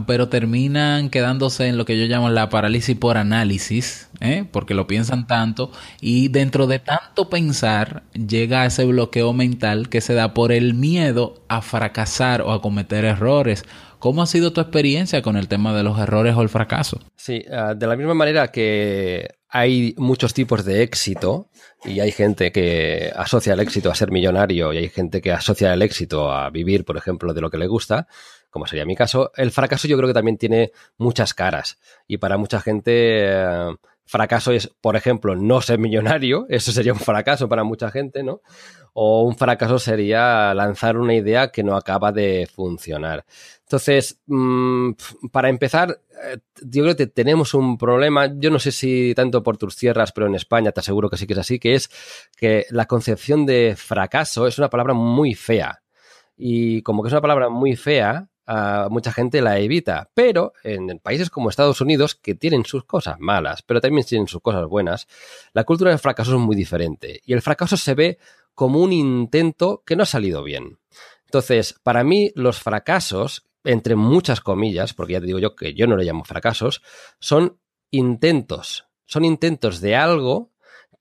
[0.06, 4.46] pero terminan quedándose en lo que yo llamo la parálisis por análisis, ¿eh?
[4.52, 10.14] porque lo piensan tanto y dentro de tanto pensar llega ese bloqueo mental que se
[10.14, 13.66] da por el miedo a fracasar o a cometer errores.
[14.04, 17.00] ¿Cómo ha sido tu experiencia con el tema de los errores o el fracaso?
[17.16, 21.48] Sí, ah, de la misma manera que hay muchos tipos de éxito
[21.86, 25.72] y hay gente que asocia el éxito a ser millonario y hay gente que asocia
[25.72, 28.10] el éxito a vivir, por ejemplo, de lo que le gusta,
[28.50, 29.32] como sería mi caso.
[29.38, 32.92] El fracaso yo creo que también tiene muchas caras y para mucha gente
[33.24, 33.74] eh,
[34.06, 38.42] fracaso es, por ejemplo, no ser millonario, eso sería un fracaso para mucha gente, ¿no?
[38.94, 43.26] O un fracaso sería lanzar una idea que no acaba de funcionar.
[43.74, 44.92] Entonces, mm,
[45.32, 49.58] para empezar, eh, yo creo que tenemos un problema, yo no sé si tanto por
[49.58, 51.90] tus tierras, pero en España te aseguro que sí que es así, que es
[52.38, 55.82] que la concepción de fracaso es una palabra muy fea.
[56.38, 58.30] Y como que es una palabra muy fea,
[58.92, 60.12] mucha gente la evita.
[60.14, 64.42] Pero en países como Estados Unidos, que tienen sus cosas malas, pero también tienen sus
[64.42, 65.08] cosas buenas,
[65.54, 67.22] la cultura del fracaso es muy diferente.
[67.26, 68.20] Y el fracaso se ve
[68.54, 70.78] como un intento que no ha salido bien.
[71.26, 75.88] Entonces, para mí, los fracasos, entre muchas comillas, porque ya te digo yo que yo
[75.88, 76.82] no le llamo fracasos,
[77.20, 77.60] son
[77.92, 78.88] intentos.
[79.06, 80.52] Son intentos de algo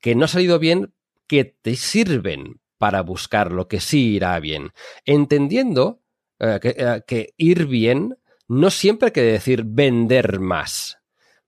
[0.01, 0.92] que no ha salido bien,
[1.27, 4.72] que te sirven para buscar lo que sí irá bien.
[5.05, 6.03] Entendiendo
[6.40, 10.98] eh, eh, que, ir bien no siempre quiere decir vender más.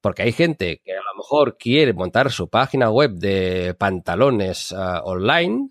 [0.01, 4.77] Porque hay gente que a lo mejor quiere montar su página web de pantalones eh,
[5.03, 5.71] online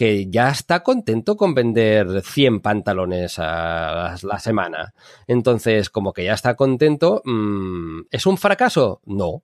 [0.00, 4.94] que ya está contento con vender 100 pantalones a la semana.
[5.26, 9.02] Entonces, como que ya está contento, mm, ¿es un fracaso?
[9.04, 9.42] No,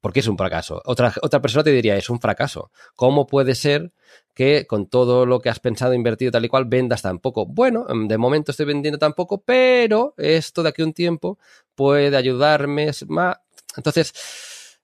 [0.00, 0.80] porque es un fracaso.
[0.86, 2.70] Otra, otra persona te diría, es un fracaso.
[2.96, 3.92] ¿Cómo puede ser
[4.32, 7.44] que con todo lo que has pensado, invertido tal y cual, vendas tan poco?
[7.44, 11.38] Bueno, mm, de momento estoy vendiendo tan poco, pero esto de aquí a un tiempo
[11.74, 13.36] puede ayudarme más.
[13.76, 14.14] Entonces,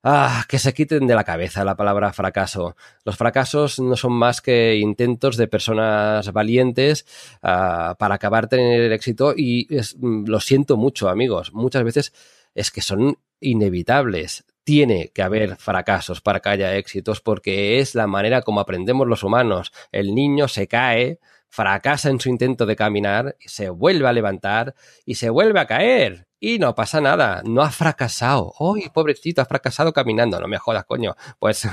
[0.04, 2.76] ah, que se quiten de la cabeza la palabra fracaso.
[3.04, 7.06] Los fracasos no son más que intentos de personas valientes
[7.42, 11.52] ah, para acabar tener éxito y mm, lo siento mucho, amigos.
[11.52, 12.12] Muchas veces
[12.54, 18.06] es que son inevitables tiene que haber fracasos para que haya éxitos porque es la
[18.06, 19.72] manera como aprendemos los humanos.
[19.92, 25.16] El niño se cae, fracasa en su intento de caminar, se vuelve a levantar y
[25.16, 26.26] se vuelve a caer.
[26.46, 28.52] Y no pasa nada, no ha fracasado.
[28.58, 30.38] ¡Uy, pobrecito, ha fracasado caminando!
[30.38, 31.16] No me jodas, coño.
[31.38, 31.66] Pues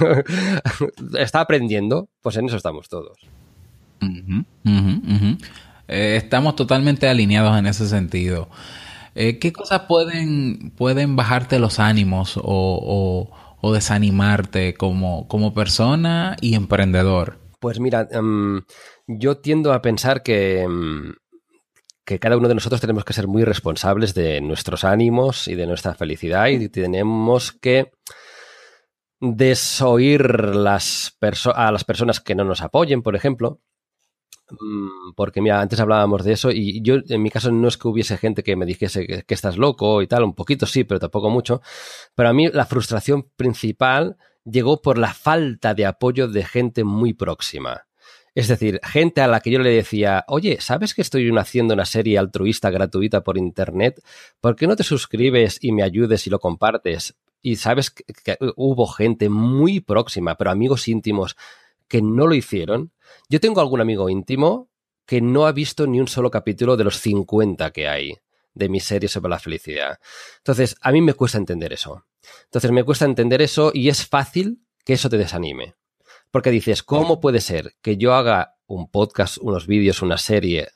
[1.20, 3.20] está aprendiendo, pues en eso estamos todos.
[5.90, 8.48] Eh, estamos totalmente alineados en ese sentido.
[9.14, 13.30] Eh, ¿Qué cosas pueden, pueden bajarte los ánimos o,
[13.74, 17.40] desanimarte como, como, persona y emprendedor?
[17.60, 18.62] Pues mira, em,
[19.06, 21.12] yo tiendo a pensar que, em,
[22.12, 25.68] que cada uno de nosotros tenemos que ser muy responsables de nuestros ánimos y de
[25.68, 27.92] nuestra felicidad y tenemos que
[29.20, 31.18] desoír las
[31.54, 33.62] a las personas que no nos apoyen, por ejemplo,
[34.60, 37.88] Mm, porque mira, antes hablábamos de eso y yo en mi caso no es que
[37.88, 41.30] hubiese gente que me dijese que, estás loco y tal, un poquito sí, pero tampoco
[41.30, 41.62] mucho.
[42.16, 47.14] Pero a mí la frustración principal llegó por la falta de apoyo de gente muy
[47.14, 47.88] próxima.
[48.34, 51.86] Es decir, gente a la que yo le decía, oye, ¿sabes que estoy haciendo una
[51.86, 54.02] serie altruista gratuita por internet?
[54.40, 57.16] ¿Por qué no te suscribes y me ayudes y lo compartes?
[57.42, 61.36] Y sabes que hubo gente muy próxima, pero amigos íntimos,
[61.88, 62.92] que no lo hicieron
[63.30, 64.70] yo tengo algún amigo íntimo
[65.06, 68.18] que no ha visto ni un solo capítulo de los 50 que hay
[68.54, 70.00] de mi serie sobre la felicidad.
[70.38, 72.06] Entonces, a mí me cuesta entender eso.
[72.46, 75.76] Entonces, me cuesta entender eso y es fácil que eso te desanime.
[76.32, 80.70] Porque dices, ¿cómo puede ser que yo haga un podcast, unos vídeos, una serie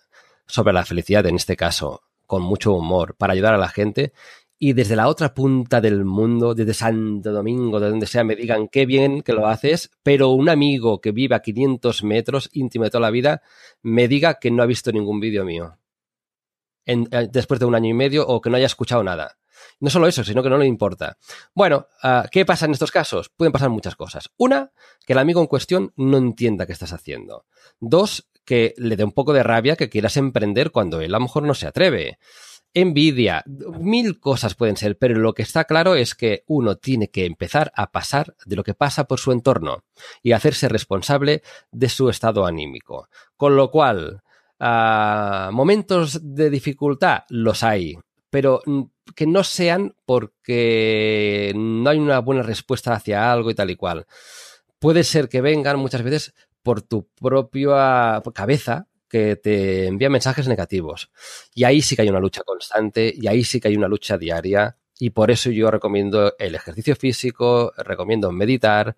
[0.45, 4.13] sobre la felicidad, en este caso, con mucho humor, para ayudar a la gente,
[4.57, 8.67] y desde la otra punta del mundo, desde Santo Domingo, de donde sea, me digan
[8.67, 12.91] qué bien que lo haces, pero un amigo que vive a 500 metros, íntimo de
[12.91, 13.41] toda la vida,
[13.81, 15.77] me diga que no ha visto ningún vídeo mío
[16.85, 19.37] eh, después de un año y medio o que no haya escuchado nada.
[19.79, 21.17] No solo eso, sino que no le importa.
[21.53, 23.29] Bueno, ah, ¿qué pasa en estos casos?
[23.29, 24.29] Pueden pasar muchas cosas.
[24.37, 24.71] Una,
[25.05, 27.45] que el amigo en cuestión no entienda qué estás haciendo.
[27.79, 31.23] Dos, que le dé un poco de rabia que quieras emprender cuando él a lo
[31.23, 32.19] mejor no se atreve
[32.75, 33.41] envidia,
[33.79, 37.71] mil cosas pueden ser, pero lo que está claro es que uno tiene que empezar
[37.73, 39.85] a pasar de lo que pasa por su entorno
[40.21, 43.07] y hacerse responsable de su estado anímico.
[43.37, 44.21] Con lo cual,
[44.59, 47.97] ah, momentos de dificultad los hay,
[48.35, 48.61] pero
[49.15, 54.07] que no sean porque no hay una buena respuesta hacia algo y tal y cual.
[54.77, 61.11] Puede ser que vengan muchas veces por tu propia cabeza, que te envía mensajes negativos.
[61.53, 64.17] Y ahí sí que hay una lucha constante y ahí sí que hay una lucha
[64.17, 64.75] diaria.
[64.99, 68.97] Y por eso yo recomiendo el ejercicio físico, recomiendo meditar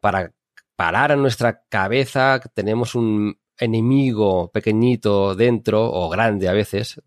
[0.00, 0.32] para
[0.76, 2.40] parar a nuestra cabeza.
[2.54, 7.00] Tenemos un enemigo pequeñito dentro, o grande a veces,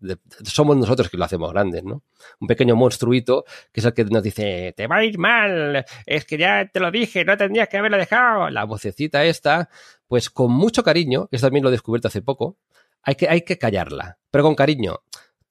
[0.44, 2.02] somos nosotros que lo hacemos grande, ¿no?
[2.40, 6.24] Un pequeño monstruito que es el que nos dice, te va a ir mal, es
[6.24, 8.50] que ya te lo dije, no tendrías que haberlo dejado.
[8.50, 9.68] La vocecita esta,
[10.06, 12.58] pues con mucho cariño, que también lo he descubierto hace poco,
[13.02, 15.00] hay que, hay que callarla, pero con cariño.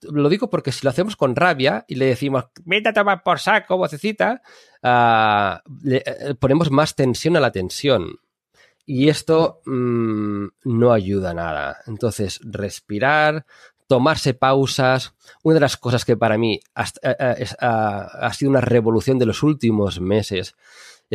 [0.01, 3.39] Lo digo porque si lo hacemos con rabia y le decimos, vete a tomar por
[3.39, 4.41] saco, vocecita,
[4.81, 8.19] uh, le, eh, ponemos más tensión a la tensión.
[8.85, 11.77] Y esto mmm, no ayuda a nada.
[11.87, 13.45] Entonces, respirar,
[13.87, 15.13] tomarse pausas.
[15.43, 16.85] Una de las cosas que para mí ha,
[17.59, 20.55] ha, ha sido una revolución de los últimos meses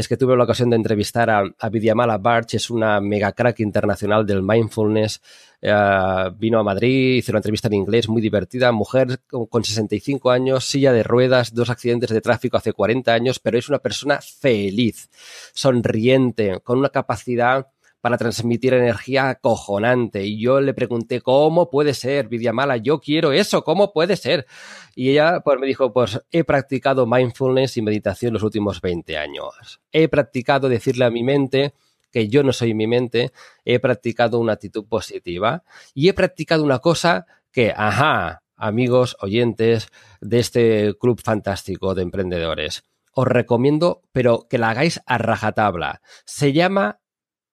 [0.01, 3.61] es que tuve la ocasión de entrevistar a, a Vidyamala Barch, es una mega crack
[3.61, 5.23] internacional del mindfulness.
[5.63, 10.31] Uh, vino a Madrid, hizo una entrevista en inglés muy divertida, mujer con, con 65
[10.31, 14.21] años, silla de ruedas, dos accidentes de tráfico hace 40 años, pero es una persona
[14.21, 15.09] feliz,
[15.55, 17.69] sonriente, con una capacidad
[18.01, 20.25] para transmitir energía acojonante.
[20.25, 22.77] Y yo le pregunté, ¿cómo puede ser, Vidyamala?
[22.77, 24.47] Yo quiero eso, ¿cómo puede ser?
[24.95, 29.81] Y ella pues, me dijo, pues he practicado mindfulness y meditación los últimos 20 años.
[29.93, 31.75] He practicado decirle a mi mente
[32.11, 33.33] que yo no soy mi mente,
[33.65, 39.89] he practicado una actitud positiva y he practicado una cosa que, ajá, amigos, oyentes
[40.21, 46.03] de este club fantástico de emprendedores, os recomiendo, pero que la hagáis a rajatabla.
[46.25, 47.01] Se llama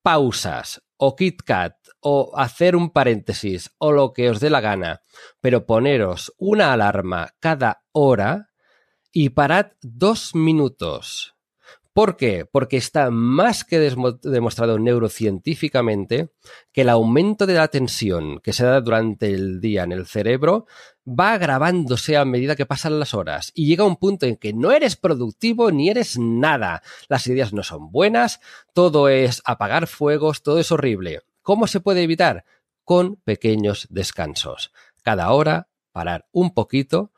[0.04, 5.00] pausas o KitKat o hacer un paréntesis o lo que os dé la gana,
[5.40, 8.50] pero poneros una alarma cada hora
[9.10, 11.33] y parad dos minutos.
[11.94, 12.44] ¿Por qué?
[12.44, 16.30] Porque está más que demostrado neurocientíficamente
[16.72, 20.66] que el aumento de la tensión que se da durante el día en el cerebro
[21.06, 24.72] va agravándose a medida que pasan las horas y llega un punto en que no
[24.72, 26.82] eres productivo ni eres nada.
[27.06, 28.40] Las ideas no son buenas,
[28.72, 31.20] todo es apagar fuegos, todo es horrible.
[31.42, 32.44] ¿Cómo se puede evitar?
[32.82, 34.72] Con pequeños descansos.
[35.04, 37.12] Cada hora, parar un poquito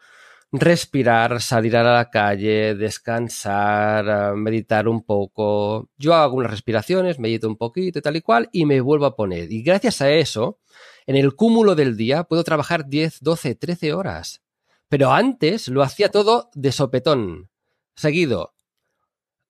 [0.53, 5.91] respirar, salir a la calle, descansar, ah, meditar un poco.
[5.97, 9.17] Yo hago unas respiraciones, medito un poquito y tal y cual y me vuelvo a
[9.17, 9.53] poner.
[9.53, 10.59] Y gracias a eso,
[11.07, 14.43] en el cúmulo del día puedo trabajar 10, 12, 13 horas.
[14.89, 17.51] Pero antes lo hacía todo de sopetón,
[17.95, 18.53] seguido.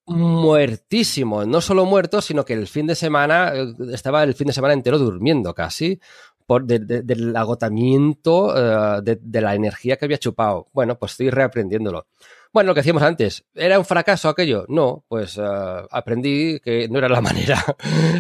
[0.09, 4.53] Muertísimo, no solo muerto, sino que el fin de semana, eh, estaba el fin de
[4.53, 6.01] semana entero durmiendo casi,
[6.47, 10.69] por, de, de, del agotamiento uh, de, la energía que había chupado.
[10.73, 12.07] Bueno, pues estoy reaprendiéndolo.
[12.53, 14.65] Bueno, lo que hacíamos antes, ¿era un fracaso aquello?
[14.69, 17.63] No, pues uh, aprendí que no era la manera.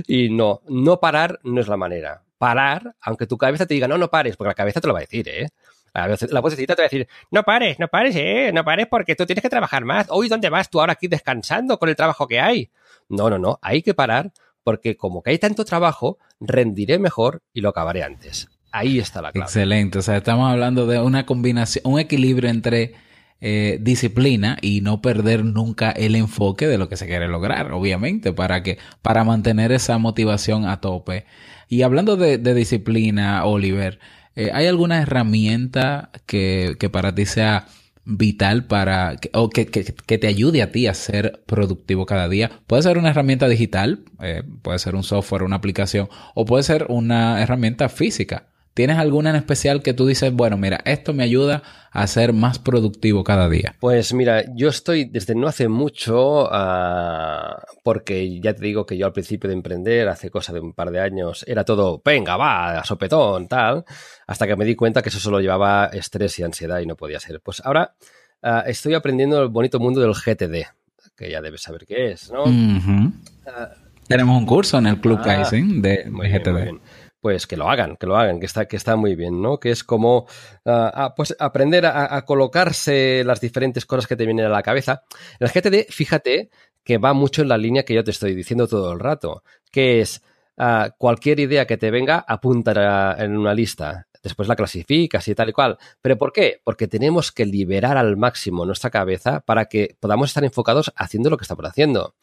[0.07, 2.23] y no, no parar no es la manera.
[2.39, 5.01] Parar, aunque tu cabeza te diga, no, no pares, porque la cabeza te lo va
[5.01, 5.49] a decir, ¿eh?
[6.31, 9.25] La vocecita te va a decir, no pares, no pares, eh, no pares porque tú
[9.25, 10.07] tienes que trabajar más.
[10.11, 12.71] Hoy, ¿dónde vas tú ahora aquí descansando con el trabajo que hay?
[13.09, 14.31] No, no, no, hay que parar
[14.66, 18.48] porque como que hay tanto trabajo, rendiré mejor y lo acabaré antes.
[18.72, 19.44] Ahí está la clave.
[19.44, 19.98] Excelente.
[20.00, 22.94] O sea, estamos hablando de una combinación, un equilibrio entre
[23.40, 28.33] eh, disciplina y no perder nunca el enfoque de lo que se quiere lograr, obviamente,
[28.33, 31.26] para que, para mantener esa motivación a tope.
[31.68, 34.00] Y hablando de, disciplina, Oliver,
[34.35, 37.68] eh, ¿hay alguna herramienta que, que para ti sea
[38.07, 42.62] vital para o que, que, que, te ayude a ti a ser productivo cada día.
[42.66, 46.87] Puede ser una herramienta digital, eh, puede ser un software, una aplicación, o puede ser
[46.88, 48.49] una herramienta física.
[48.77, 52.59] ¿Tienes alguna en especial que tú dices, bueno, mira, esto me ayuda a ser más
[52.59, 53.75] productivo cada día?
[53.81, 59.07] Pues mira, yo estoy desde no hace mucho, uh, porque ya te digo que yo
[59.07, 62.79] al principio de emprender, hace cosa de un par de años, era todo, venga, va,
[62.79, 63.87] a sopetón, tal,
[64.27, 67.19] hasta que me di cuenta que eso solo llevaba estrés y ansiedad y no podía
[67.19, 67.41] ser.
[67.41, 67.95] Pues ahora
[68.43, 70.67] uh, estoy aprendiendo el bonito mundo del GTD,
[71.17, 72.45] que ya debes saber qué es, ¿no?
[72.45, 73.12] Uh -huh.
[74.07, 76.62] Tenemos un curso en el Club ah, Kaizen de, de GTD.
[76.62, 76.81] Bien,
[77.20, 79.59] pues que lo hagan, que lo hagan, que está, que está muy bien, ¿no?
[79.59, 80.24] Que es como uh,
[80.64, 85.02] a, pues aprender a, colocarse las diferentes cosas que te vienen a la cabeza.
[85.40, 86.50] El GTD, fíjate
[86.85, 90.00] que va mucho en la línea que yo te estoy diciendo todo el rato, que
[90.00, 90.22] es
[90.59, 95.51] uh, cualquier idea que te venga, apunta en una lista después la clasificas y tal
[95.51, 95.79] y cual.
[96.03, 96.61] ¿Pero por qué?
[96.65, 101.37] Porque tenemos que liberar al máximo nuestra cabeza para que podamos estar enfocados haciendo lo
[101.37, 102.15] que estamos haciendo.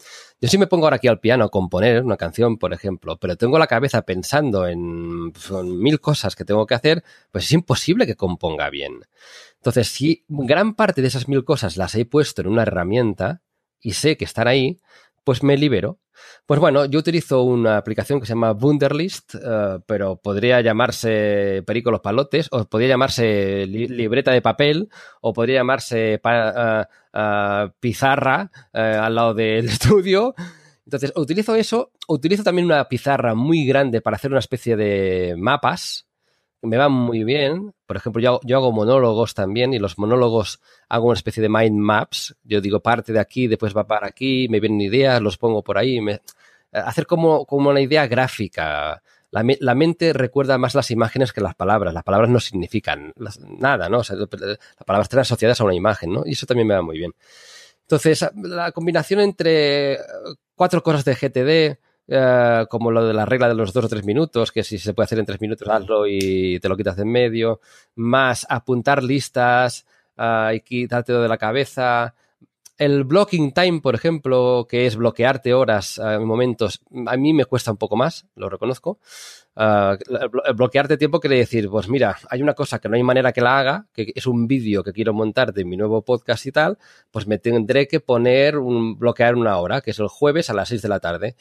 [0.41, 3.37] Yo si me pongo ahora aquí al piano a componer una canción, por ejemplo, pero
[3.37, 8.05] tengo la cabeza pensando en, en mil cosas que tengo que hacer, pues es imposible
[8.05, 8.99] que componga bien.
[9.55, 13.41] Entonces, si gran parte de esas mil cosas las he puesto en una herramienta
[13.79, 14.81] y sé que están ahí,
[15.23, 15.99] pues me libero.
[16.45, 21.91] Pues bueno, yo utilizo una aplicación que se llama Wunderlist, uh, pero podría llamarse Perico
[21.91, 24.89] los Palotes, o podría llamarse li libreta de papel,
[25.21, 30.35] o podría llamarse uh, uh, pizarra al lado del estudio.
[30.85, 36.07] Entonces, utilizo eso, utilizo también una pizarra muy grande para hacer una especie de mapas,
[36.63, 37.73] me van muy bien.
[37.85, 41.77] Por ejemplo, yo, yo hago monólogos también y los monólogos hago una especie de mind
[41.77, 42.35] maps.
[42.43, 45.77] Yo digo, parte de aquí, después va para aquí, me vienen ideas, los pongo por
[45.77, 46.01] ahí.
[46.01, 46.21] Me,
[46.71, 49.03] hacer como, como una idea gráfica.
[49.29, 51.93] La, la, mente recuerda más las imágenes que las palabras.
[51.93, 53.13] Las palabras no significan
[53.59, 53.99] nada, ¿no?
[53.99, 54.27] O sea, las
[54.85, 56.23] palabras están asociadas a una imagen, ¿no?
[56.25, 57.13] Y eso también me va muy bien.
[57.81, 59.97] Entonces, la combinación entre
[60.55, 64.03] cuatro cosas de GTD, eh, como lo de la regla de los dos o tres
[64.03, 67.03] minutos, que si se puede hacer en tres minutos, hazlo y te lo quitas de
[67.03, 67.61] en medio,
[67.95, 69.85] más apuntar listas
[70.17, 72.13] uh, y quitártelo de la cabeza,
[72.77, 77.45] el blocking time, por ejemplo, que es bloquearte horas uh, en momentos, a mí me
[77.45, 78.99] cuesta un poco más, lo reconozco.
[79.55, 79.95] Uh,
[80.55, 83.59] bloquearte tiempo quiere decir, pues mira, hay una cosa que no hay manera que la
[83.59, 86.79] haga, que es un vídeo que quiero montar de mi nuevo podcast y tal,
[87.11, 90.69] pues me tendré que poner un bloquear una hora, que es el jueves a las
[90.69, 91.35] 6 de la tarde.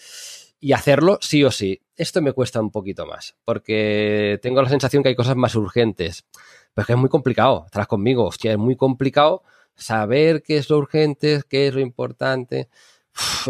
[0.64, 1.82] Y hacerlo sí o sí.
[1.96, 6.24] Esto me cuesta un poquito más, porque tengo la sensación que hay cosas más urgentes.
[6.72, 9.42] Pero es que es muy complicado, estarás conmigo, hostia, es muy complicado
[9.74, 12.68] saber qué es lo urgente, qué es lo importante.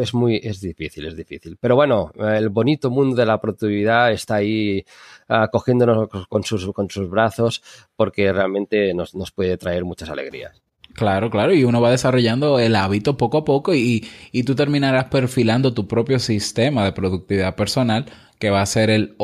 [0.01, 1.59] es muy, es difícil, es difícil.
[1.61, 4.83] Pero bueno, el bonito mundo de la productividad está ahí
[5.29, 7.63] acogiéndonos con sus, con sus brazos
[7.95, 10.63] porque realmente nos, nos puede traer muchas alegrías.
[10.95, 15.07] Claro, claro, y uno va desarrollando el hábito poco a poco y, y, tú terminarás
[15.07, 18.07] perfilando tu propio sistema de productividad personal
[18.39, 19.17] que va a ser el,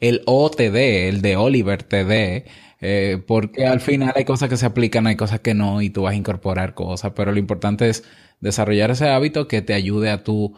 [0.00, 2.44] el OTD, el de Oliver TD,
[2.80, 6.02] eh, porque al final hay cosas que se aplican, hay cosas que no, y tú
[6.02, 8.04] vas a incorporar cosas, pero lo importante es
[8.40, 10.54] desarrollar ese hábito que te ayude a tu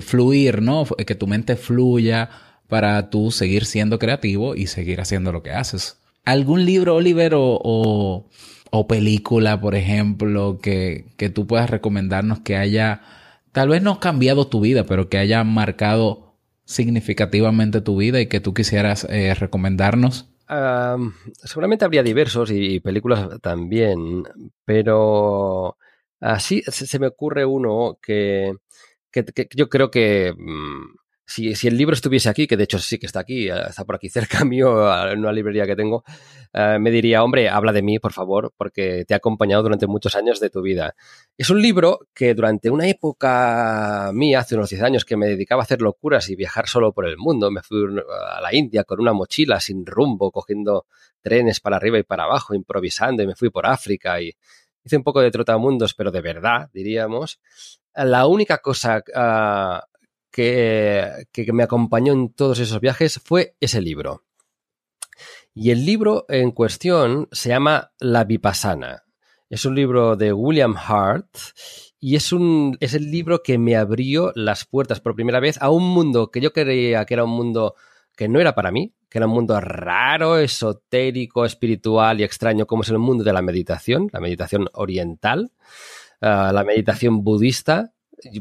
[0.00, 0.84] fluir, ¿no?
[1.06, 2.28] Que tu mente fluya
[2.68, 6.01] para tú seguir siendo creativo y seguir haciendo lo que haces.
[6.24, 8.28] ¿Algún libro, Oliver, o,
[8.70, 13.02] o, película, por ejemplo, que, que tú puedas recomendarnos que haya,
[13.52, 18.40] tal vez no cambiado tu vida, pero que haya marcado significativamente tu vida y que
[18.40, 20.28] tú quisieras eh, recomendarnos?
[21.42, 24.24] seguramente habría diversos y, películas también,
[24.66, 25.78] pero
[26.20, 28.52] así se, me ocurre uno que,
[29.10, 33.06] que, yo creo que mm, si, el libro estuviese aquí, que de hecho sí que
[33.06, 36.04] está aquí, eh, está por aquí cerca mío, en una librería que tengo,
[36.54, 40.14] uh, me diría, hombre, habla de mí, por favor, porque te ha acompañado durante muchos
[40.14, 40.94] años de tu vida.
[41.36, 45.62] Es un libro que durante una época mía, hace unos 10 años, que me dedicaba
[45.62, 47.78] a hacer locuras y viajar solo por el mundo, me fui
[48.36, 50.86] a la India con una mochila sin rumbo, cogiendo
[51.20, 54.34] trenes para arriba y para abajo, improvisando, y me fui por África y
[54.84, 57.40] hice un poco de trotamundos, pero de verdad, diríamos.
[57.94, 59.91] La única cosa uh,
[60.32, 64.24] que, que me acompañó en todos esos viajes fue ese libro.
[65.54, 69.04] Y el libro en cuestión se llama La Vipassana.
[69.50, 71.28] Es un libro de William Hart
[72.00, 75.70] y es, un, es el libro que me abrió las puertas por primera vez a
[75.70, 77.74] un mundo que yo creía que era un mundo
[78.16, 82.82] que no era para mí, que era un mundo raro, esotérico, espiritual y extraño, como
[82.82, 85.52] es el mundo de la meditación, la meditación oriental,
[86.22, 87.92] uh, la meditación budista,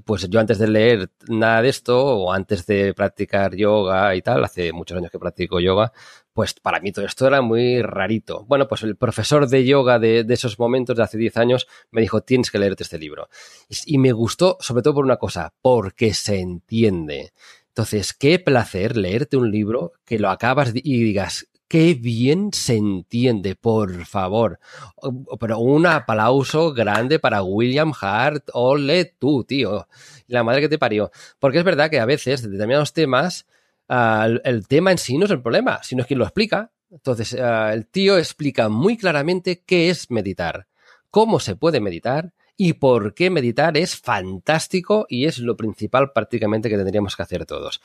[0.04, 4.44] pues yo antes de leer nada de esto o antes de practicar yoga y tal,
[4.44, 5.92] hace muchos años que practico yoga,
[6.34, 8.46] pues para mí todo esto era muy rarito.
[8.46, 12.02] Bueno, pues el profesor de yoga de, de esos momentos de hace 10 años me
[12.02, 13.30] dijo, tienes que leerte este libro.
[13.70, 17.34] Y, y me gustó sobre todo por una cosa, porque se entiende.
[17.68, 23.56] Entonces, qué placer leerte un libro que lo acabas y digas, qué bien se entiende,
[23.56, 24.60] por favor.
[25.40, 28.50] Pero un aplauso grande para William Hart.
[28.52, 29.88] Ole tú, tío.
[30.28, 31.12] La madre que te parió.
[31.40, 33.48] Porque es verdad que a veces, de determinados temas,
[33.88, 36.74] uh, el tema en sí no es el problema, sino es quien lo explica.
[36.90, 40.68] Entonces, uh, el tío explica muy claramente qué es meditar,
[41.10, 42.34] cómo se puede meditar
[42.64, 47.48] y por qué meditar es fantástico y es lo principal prácticamente que tendríamos que hacer
[47.48, 47.82] todos.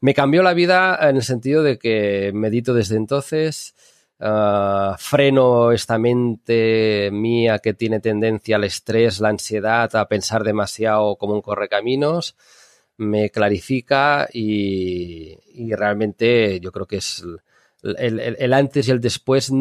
[0.00, 3.76] Me cambió la vida en el sentido de que medito desde entonces,
[4.18, 11.14] uh, freno esta mente mía que tiene tendencia al estrés, la ansiedad, a pensar demasiado
[11.14, 12.34] como un correcaminos,
[12.96, 15.38] me clarifica y,
[15.76, 17.22] realmente yo creo que es
[17.84, 19.52] el antes y el después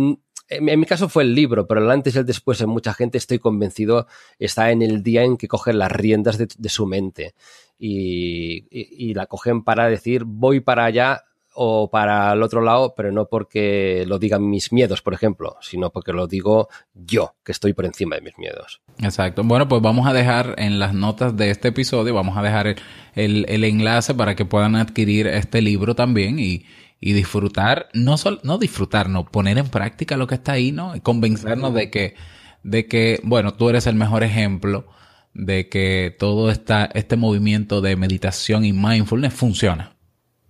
[0.50, 3.18] en, mi caso fue el libro, pero el antes y el después en mucha gente
[3.18, 4.08] estoy convencido
[4.40, 7.34] está en el día en que cogen las riendas de, su mente
[7.80, 11.24] y, la cogen para decir voy para allá
[11.58, 15.90] o para el otro lado, pero no porque lo digan mis miedos, por ejemplo, sino
[15.90, 18.82] porque lo digo yo, que estoy por encima de mis miedos.
[19.00, 19.42] Exacto.
[19.42, 22.76] Bueno, pues vamos a dejar en las notas de este episodio, vamos a dejar el,
[23.14, 26.66] el, el enlace para que puedan adquirir este libro también y
[27.00, 30.96] y disfrutar, no solo, no disfrutar, no, poner en práctica lo que está ahí, ¿no?
[30.96, 32.16] Y convencernos de que,
[32.64, 34.88] de que, bueno, tú eres el mejor ejemplo
[35.34, 39.96] de que todo esta, este movimiento de meditación y mindfulness funciona.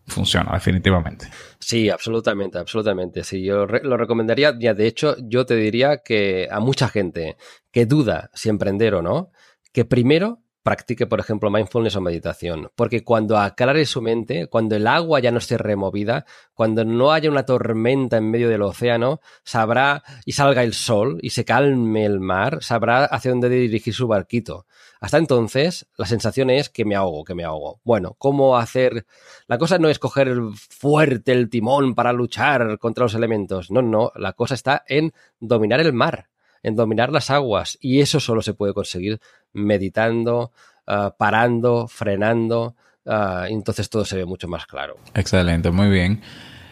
[0.07, 1.27] Funciona, definitivamente.
[1.59, 3.23] Sí, absolutamente, absolutamente.
[3.23, 4.55] Sí, yo lo recomendaría.
[4.59, 7.37] Ya, de hecho, yo te diría que a mucha gente
[7.71, 9.31] que duda si emprender o no,
[9.73, 12.71] que primero practique, por ejemplo, mindfulness o meditación.
[12.75, 17.29] Porque cuando aclare su mente, cuando el agua ya no esté removida, cuando no haya
[17.29, 22.19] una tormenta en medio del océano, sabrá y salga el sol y se calme el
[22.19, 24.65] mar, sabrá hacia dónde dirigir su barquito.
[24.99, 27.79] Hasta entonces, la sensación es que me ahogo, que me ahogo.
[27.83, 29.05] Bueno, ¿cómo hacer?
[29.45, 33.69] La cosa no es coger fuerte el timón para luchar contra los elementos.
[33.69, 36.29] No, no, la cosa está en dominar el mar
[36.65, 39.21] en dominar las aguas y eso solo se puede conseguir
[39.53, 40.51] meditando,
[40.87, 44.95] ah, parando, frenando, uh, entonces todo se ve mucho más claro.
[45.13, 46.21] Excelente, muy bien.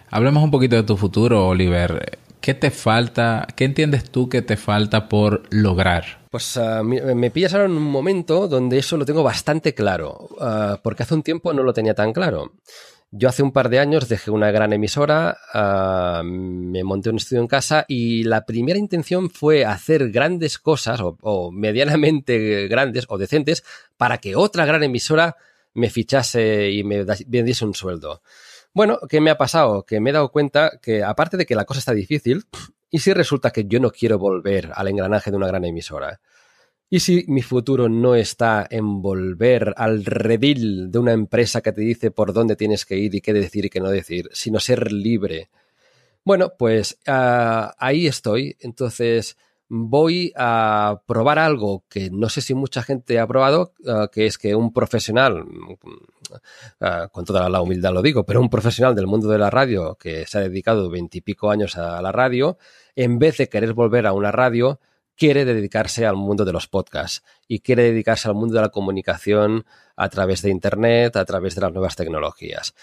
[0.09, 2.17] Hablemos un poquito de tu futuro, Oliver.
[2.41, 3.45] ¿Qué te falta?
[3.55, 6.23] ¿Qué entiendes tú que te falta por lograr?
[6.31, 10.27] Pues uh, me, pillas ahora en un momento donde eso lo tengo bastante claro,
[10.81, 12.53] porque hace un tiempo no lo tenía tan claro.
[13.15, 17.43] Yo hace un par de años dejé una gran emisora, ah, me monté un estudio
[17.43, 23.63] en casa y la primera intención fue hacer grandes cosas o, medianamente grandes o decentes
[23.97, 25.35] para que otra gran emisora
[25.75, 28.23] me fichase y me, diese un sueldo.
[28.73, 29.85] Bueno, ¿qué me ha pasado?
[29.85, 32.45] Que me he dado cuenta que aparte de que la cosa está difícil,
[32.89, 36.19] y si resulta que yo no quiero volver al engranaje de una gran emisora,
[36.93, 41.81] ¿Y si mi futuro no está en volver al redil de una empresa que te
[41.81, 44.91] dice por dónde tienes que ir y qué decir y qué no decir, sino ser
[44.91, 45.49] libre?
[46.23, 48.57] Bueno, pues ah, ahí estoy.
[48.59, 49.37] Entonces
[49.67, 54.37] voy a probar algo que no sé si mucha gente ha probado, ah, que es
[54.37, 55.45] que un profesional,
[56.79, 59.95] ah, con toda la humildad lo digo, pero un profesional del mundo de la radio
[59.95, 62.59] que se ha dedicado veintipico años a la radio,
[62.95, 64.79] en vez de querer volver a una radio,
[65.17, 69.65] quiere dedicarse al mundo de los podcasts y quiere dedicarse al mundo de la comunicación
[69.95, 72.73] a través de Internet, a través de las nuevas tecnologías.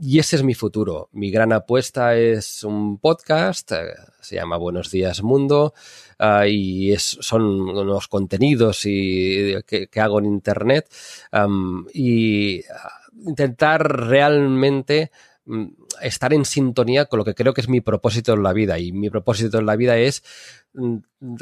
[0.00, 1.08] y ese es mi futuro.
[1.12, 5.74] Mi gran apuesta es un podcast, eh, se llama Buenos Días Mundo,
[6.18, 10.88] ah, y es, son unos contenidos y, que, hago en Internet
[11.92, 15.12] y ah, intentar realmente
[16.02, 18.78] estar en sintonía con lo que creo que es mi propósito en la vida.
[18.78, 20.22] Y mi propósito en la vida es
[20.78, 20.98] Mm,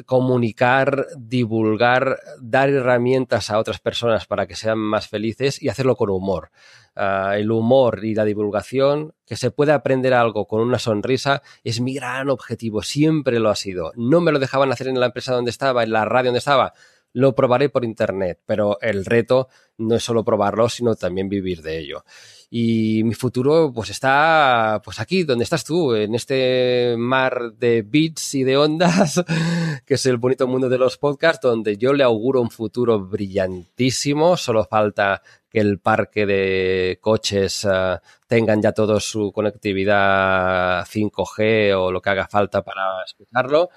[0.07, 6.11] comunicar, divulgar, dar herramientas a otras personas para que sean más felices y hacerlo con
[6.11, 6.51] humor.
[6.95, 11.81] Ah, el humor y la divulgación, que se puede aprender algo con una sonrisa, es
[11.81, 13.91] mi gran objetivo, siempre lo ha sido.
[13.97, 16.73] No me lo dejaban hacer en la empresa donde estaba, en la radio donde estaba,
[17.13, 19.49] lo probaré por internet, pero el reto
[19.79, 22.05] no es solo probarlo, sino también vivir de ello.
[22.51, 28.35] Y mi futuro, pues está, pues aquí, donde estás tú, en este mar de bits
[28.37, 29.25] y de ondas,
[29.87, 34.37] que es el bonito mundo de los podcasts, donde yo le auguro un futuro brillantísimo.
[34.37, 41.93] Solo falta que el parque de coches uh, tengan ya toda su conectividad 5G o
[41.93, 43.71] lo que haga falta para escucharlo.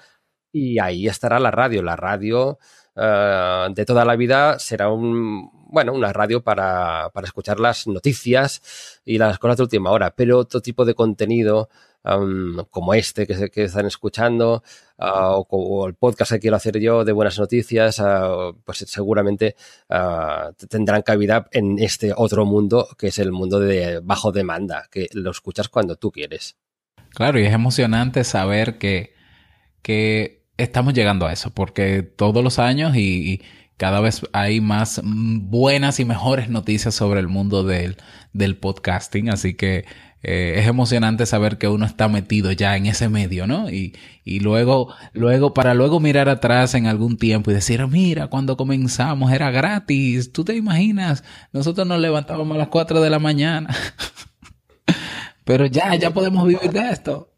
[0.52, 1.82] Y ahí estará la radio.
[1.82, 2.58] La radio
[2.96, 9.00] uh, de toda la vida será un, bueno, una radio para, para, escuchar las noticias
[9.04, 11.68] y las cosas de última hora, pero otro tipo de contenido
[12.70, 14.62] como este que, están escuchando
[14.98, 19.56] ah, o, el podcast que quiero hacer yo de buenas noticias, uh, pues seguramente
[19.90, 25.08] uh, tendrán cabida en este otro mundo que es el mundo de bajo demanda, que
[25.12, 26.56] lo escuchas cuando tú quieres.
[27.10, 29.12] Claro, y es emocionante saber que,
[29.82, 33.42] que estamos llegando a eso, porque todos los años y
[33.78, 37.96] cada vez hay más buenas y mejores noticias sobre el mundo del,
[38.60, 39.86] podcasting, así que
[40.24, 43.70] eh, es emocionante saber que uno está metido ya en ese medio, ¿no?
[43.70, 48.56] Y, y luego, luego, para luego mirar atrás en algún tiempo y decir, mira, cuando
[48.56, 51.22] comenzamos era gratis, tú te imaginas,
[51.52, 53.72] nosotros nos levantábamos a las 4 de la mañana,
[55.44, 57.32] pero ya, ya podemos vivir de esto.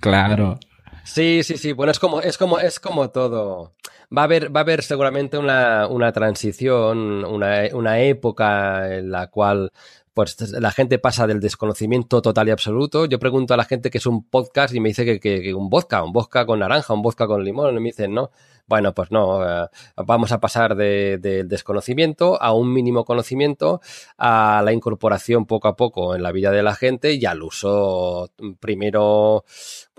[0.00, 0.60] Claro.
[1.04, 1.72] Sí, sí, sí.
[1.72, 3.74] Bueno, es como, es como, es como todo.
[4.16, 9.28] Va a haber, va a haber seguramente una, una transición, una, una época en la
[9.28, 9.72] cual
[10.14, 13.06] pues la gente pasa del desconocimiento total y absoluto.
[13.06, 15.68] Yo pregunto a la gente que es un podcast y me dice que, que, un
[15.68, 18.30] vodka, un vodka con naranja, un vodka con limón, y me dicen, no.
[18.66, 23.82] Bueno, pues no, eh, vamos a pasar del de desconocimiento a un mínimo conocimiento,
[24.16, 28.30] a la incorporación poco a poco en la vida de la gente y al uso
[28.60, 29.44] primero.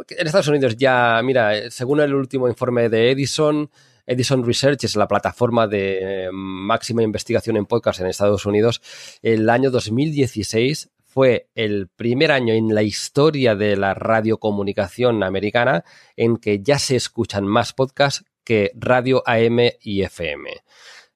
[0.09, 3.69] En Estados Unidos ya, mira, según el último informe de Edison,
[4.05, 8.81] Edison Research es la plataforma de eh, máxima investigación en podcast en Estados Unidos.
[9.21, 15.85] El año 2016 fue el primer año en la historia de la radiocomunicación americana
[16.15, 20.49] en que ya se escuchan más podcasts que radio AM y FM.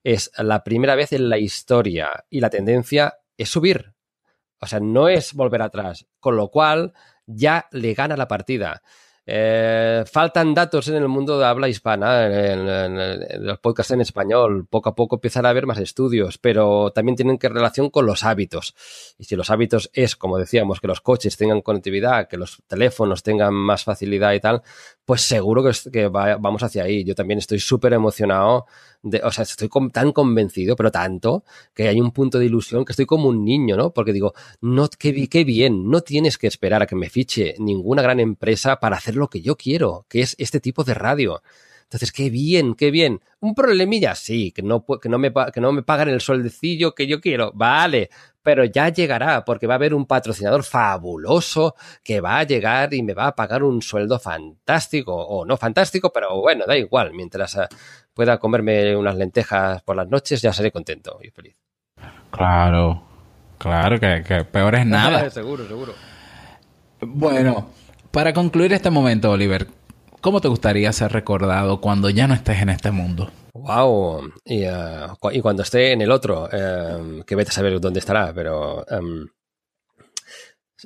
[0.03, 3.93] Es la primera vez en la historia y la tendencia es subir.
[4.61, 6.07] O sea, no es volver atrás.
[6.19, 6.93] Con lo cual,
[7.25, 8.81] ya le gana la partida.
[9.31, 14.65] Eh, faltan datos en el mundo de habla hispana, en, los podcasts en español.
[14.67, 18.23] Poco a poco empiezan a haber más estudios, pero también tienen que relación con los
[18.23, 18.73] hábitos.
[19.19, 23.21] Y si los hábitos es, como decíamos, que los coches tengan conectividad, que los teléfonos
[23.21, 24.63] tengan más facilidad y tal,
[25.05, 27.03] pues seguro que, vamos hacia ahí.
[27.03, 28.65] Yo también estoy súper emocionado,
[29.01, 31.43] de, o sea, estoy tan convencido, pero tanto,
[31.73, 33.91] que hay un punto de ilusión que estoy como un niño, ¿no?
[33.93, 38.19] Porque digo, no, qué, bien, no tienes que esperar a que me fiche ninguna gran
[38.19, 41.41] empresa para hacer lo que yo quiero, que es este tipo de radio.
[41.83, 43.19] Entonces, qué bien, qué bien.
[43.39, 47.07] Un problemilla, sí, que no, que no, me, que no me pagan el sueldecillo que
[47.07, 47.51] yo quiero.
[47.55, 48.11] Vale,
[48.43, 53.03] pero ya llegará porque va a haber un patrocinador fabuloso que va a llegar y
[53.03, 57.13] me va a pagar un sueldo fantástico o no fantástico, pero bueno, da igual.
[57.13, 57.67] Mientras eh,
[58.19, 61.55] pueda comerme unas lentejas por las noches, ya seré contento y feliz.
[62.31, 63.01] Claro,
[63.57, 65.29] claro, que, que peor es nada.
[65.29, 65.93] seguro, seguro.
[66.99, 67.69] Bueno,
[68.11, 69.67] para concluir este momento, Oliver,
[70.21, 73.31] ¿Cómo te gustaría ser recordado cuando ya no estés en este mundo?
[73.53, 74.33] Wow.
[74.43, 75.07] Y, eh,
[75.41, 79.27] cuando esté en el otro, eh, que vete a saber dónde estará, pero em,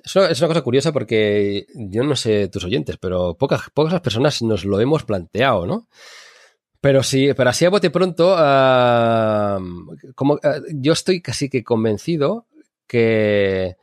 [0.04, 4.66] es, una, cosa curiosa porque yo no sé tus oyentes, pero pocas, pocas personas nos
[4.66, 5.88] lo hemos planteado, ¿no?
[6.84, 8.36] Pero sí, pero así a bote pronto,
[10.16, 12.46] como, eh, yo estoy casi que convencido
[12.86, 13.78] que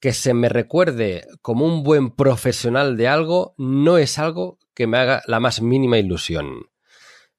[0.00, 4.98] que se me recuerde como un buen profesional de algo no es algo que me
[4.98, 6.68] haga la más mínima ilusión.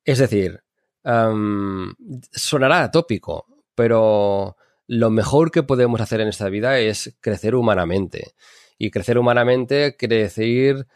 [0.06, 0.64] Es decir,
[2.32, 4.56] sonará atópico, pero
[4.88, 8.36] lo mejor que podemos hacer en esta vida es crecer humanamente.
[8.78, 10.88] Y crecer humanamente quiere decir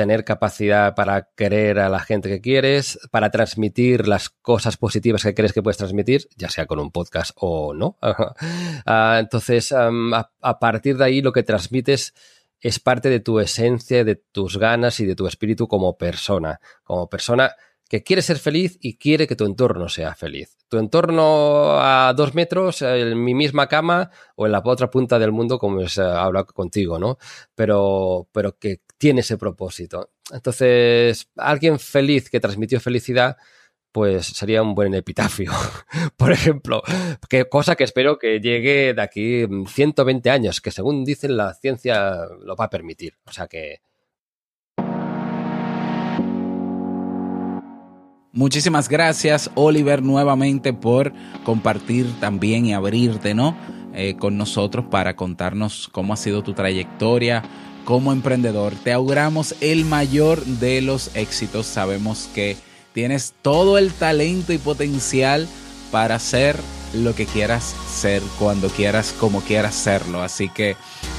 [0.00, 5.34] tener capacidad para querer a la gente que quieres, para transmitir las cosas positivas que
[5.34, 7.98] crees que puedes transmitir, ya sea con un podcast o no.
[8.86, 12.14] Ah, entonces, a, partir de ahí lo que transmites
[12.60, 17.10] es parte de tu esencia, de tus ganas y de tu espíritu como persona, como
[17.10, 17.54] persona
[17.90, 20.56] que quiere ser feliz y quiere que tu entorno sea feliz.
[20.68, 25.32] Tu entorno a dos metros, en mi misma cama o en la otra punta del
[25.32, 27.18] mundo, como es hablar contigo, ¿no?
[27.56, 30.12] Pero, pero que tiene ese propósito.
[30.32, 33.36] Entonces, alguien feliz que transmitió felicidad,
[33.90, 35.50] pues sería un buen epitafio,
[36.16, 36.84] por ejemplo.
[37.28, 42.18] Que, cosa que espero que llegue de aquí 120 años, que según dicen la ciencia
[42.40, 43.18] lo va a permitir.
[43.26, 43.80] O sea que...
[48.32, 51.12] Muchísimas gracias, Oliver, nuevamente por
[51.44, 53.56] compartir también y abrirte, ¿no?
[53.92, 57.42] Eh, con nosotros para contarnos cómo ha sido tu trayectoria,
[57.84, 58.72] como emprendedor.
[58.84, 61.66] Te auguramos el mayor de los éxitos.
[61.66, 62.56] Sabemos que
[62.92, 65.48] tienes todo el talento y potencial
[65.90, 66.56] para ser
[66.94, 70.22] lo que quieras ser, cuando quieras, como quieras serlo.
[70.22, 70.76] Así que,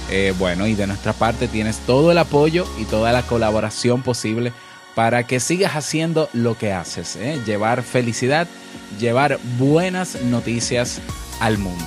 [0.10, 4.54] eh, bueno, y de nuestra parte tienes todo el apoyo y toda la colaboración posible
[4.96, 7.40] para que sigas haciendo lo que haces, ¿eh?
[7.46, 8.48] llevar felicidad,
[9.00, 11.00] llevar buenas noticias
[11.40, 11.86] al mundo.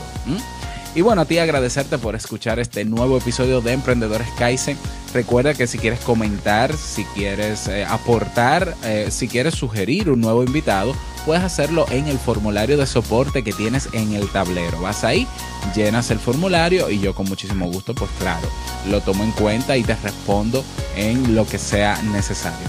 [0.94, 4.78] Y bueno, a ti agradecerte por escuchar este nuevo episodio de Emprendedores Kaizen.
[5.12, 10.44] Recuerda que si quieres comentar, si quieres eh, aportar, eh, si quieres sugerir un nuevo
[10.44, 10.94] invitado,
[11.26, 14.80] puedes hacerlo en el formulario de soporte que tienes en el tablero.
[14.80, 15.26] Vas ahí,
[15.74, 18.46] llenas el formulario y yo con muchísimo gusto, pues claro,
[18.88, 22.68] lo tomo en cuenta y te respondo en lo que sea necesario.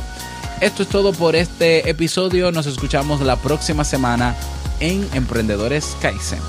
[0.61, 2.51] Esto es todo por este episodio.
[2.51, 4.35] Nos escuchamos la próxima semana
[4.79, 6.39] en Emprendedores Kaizen.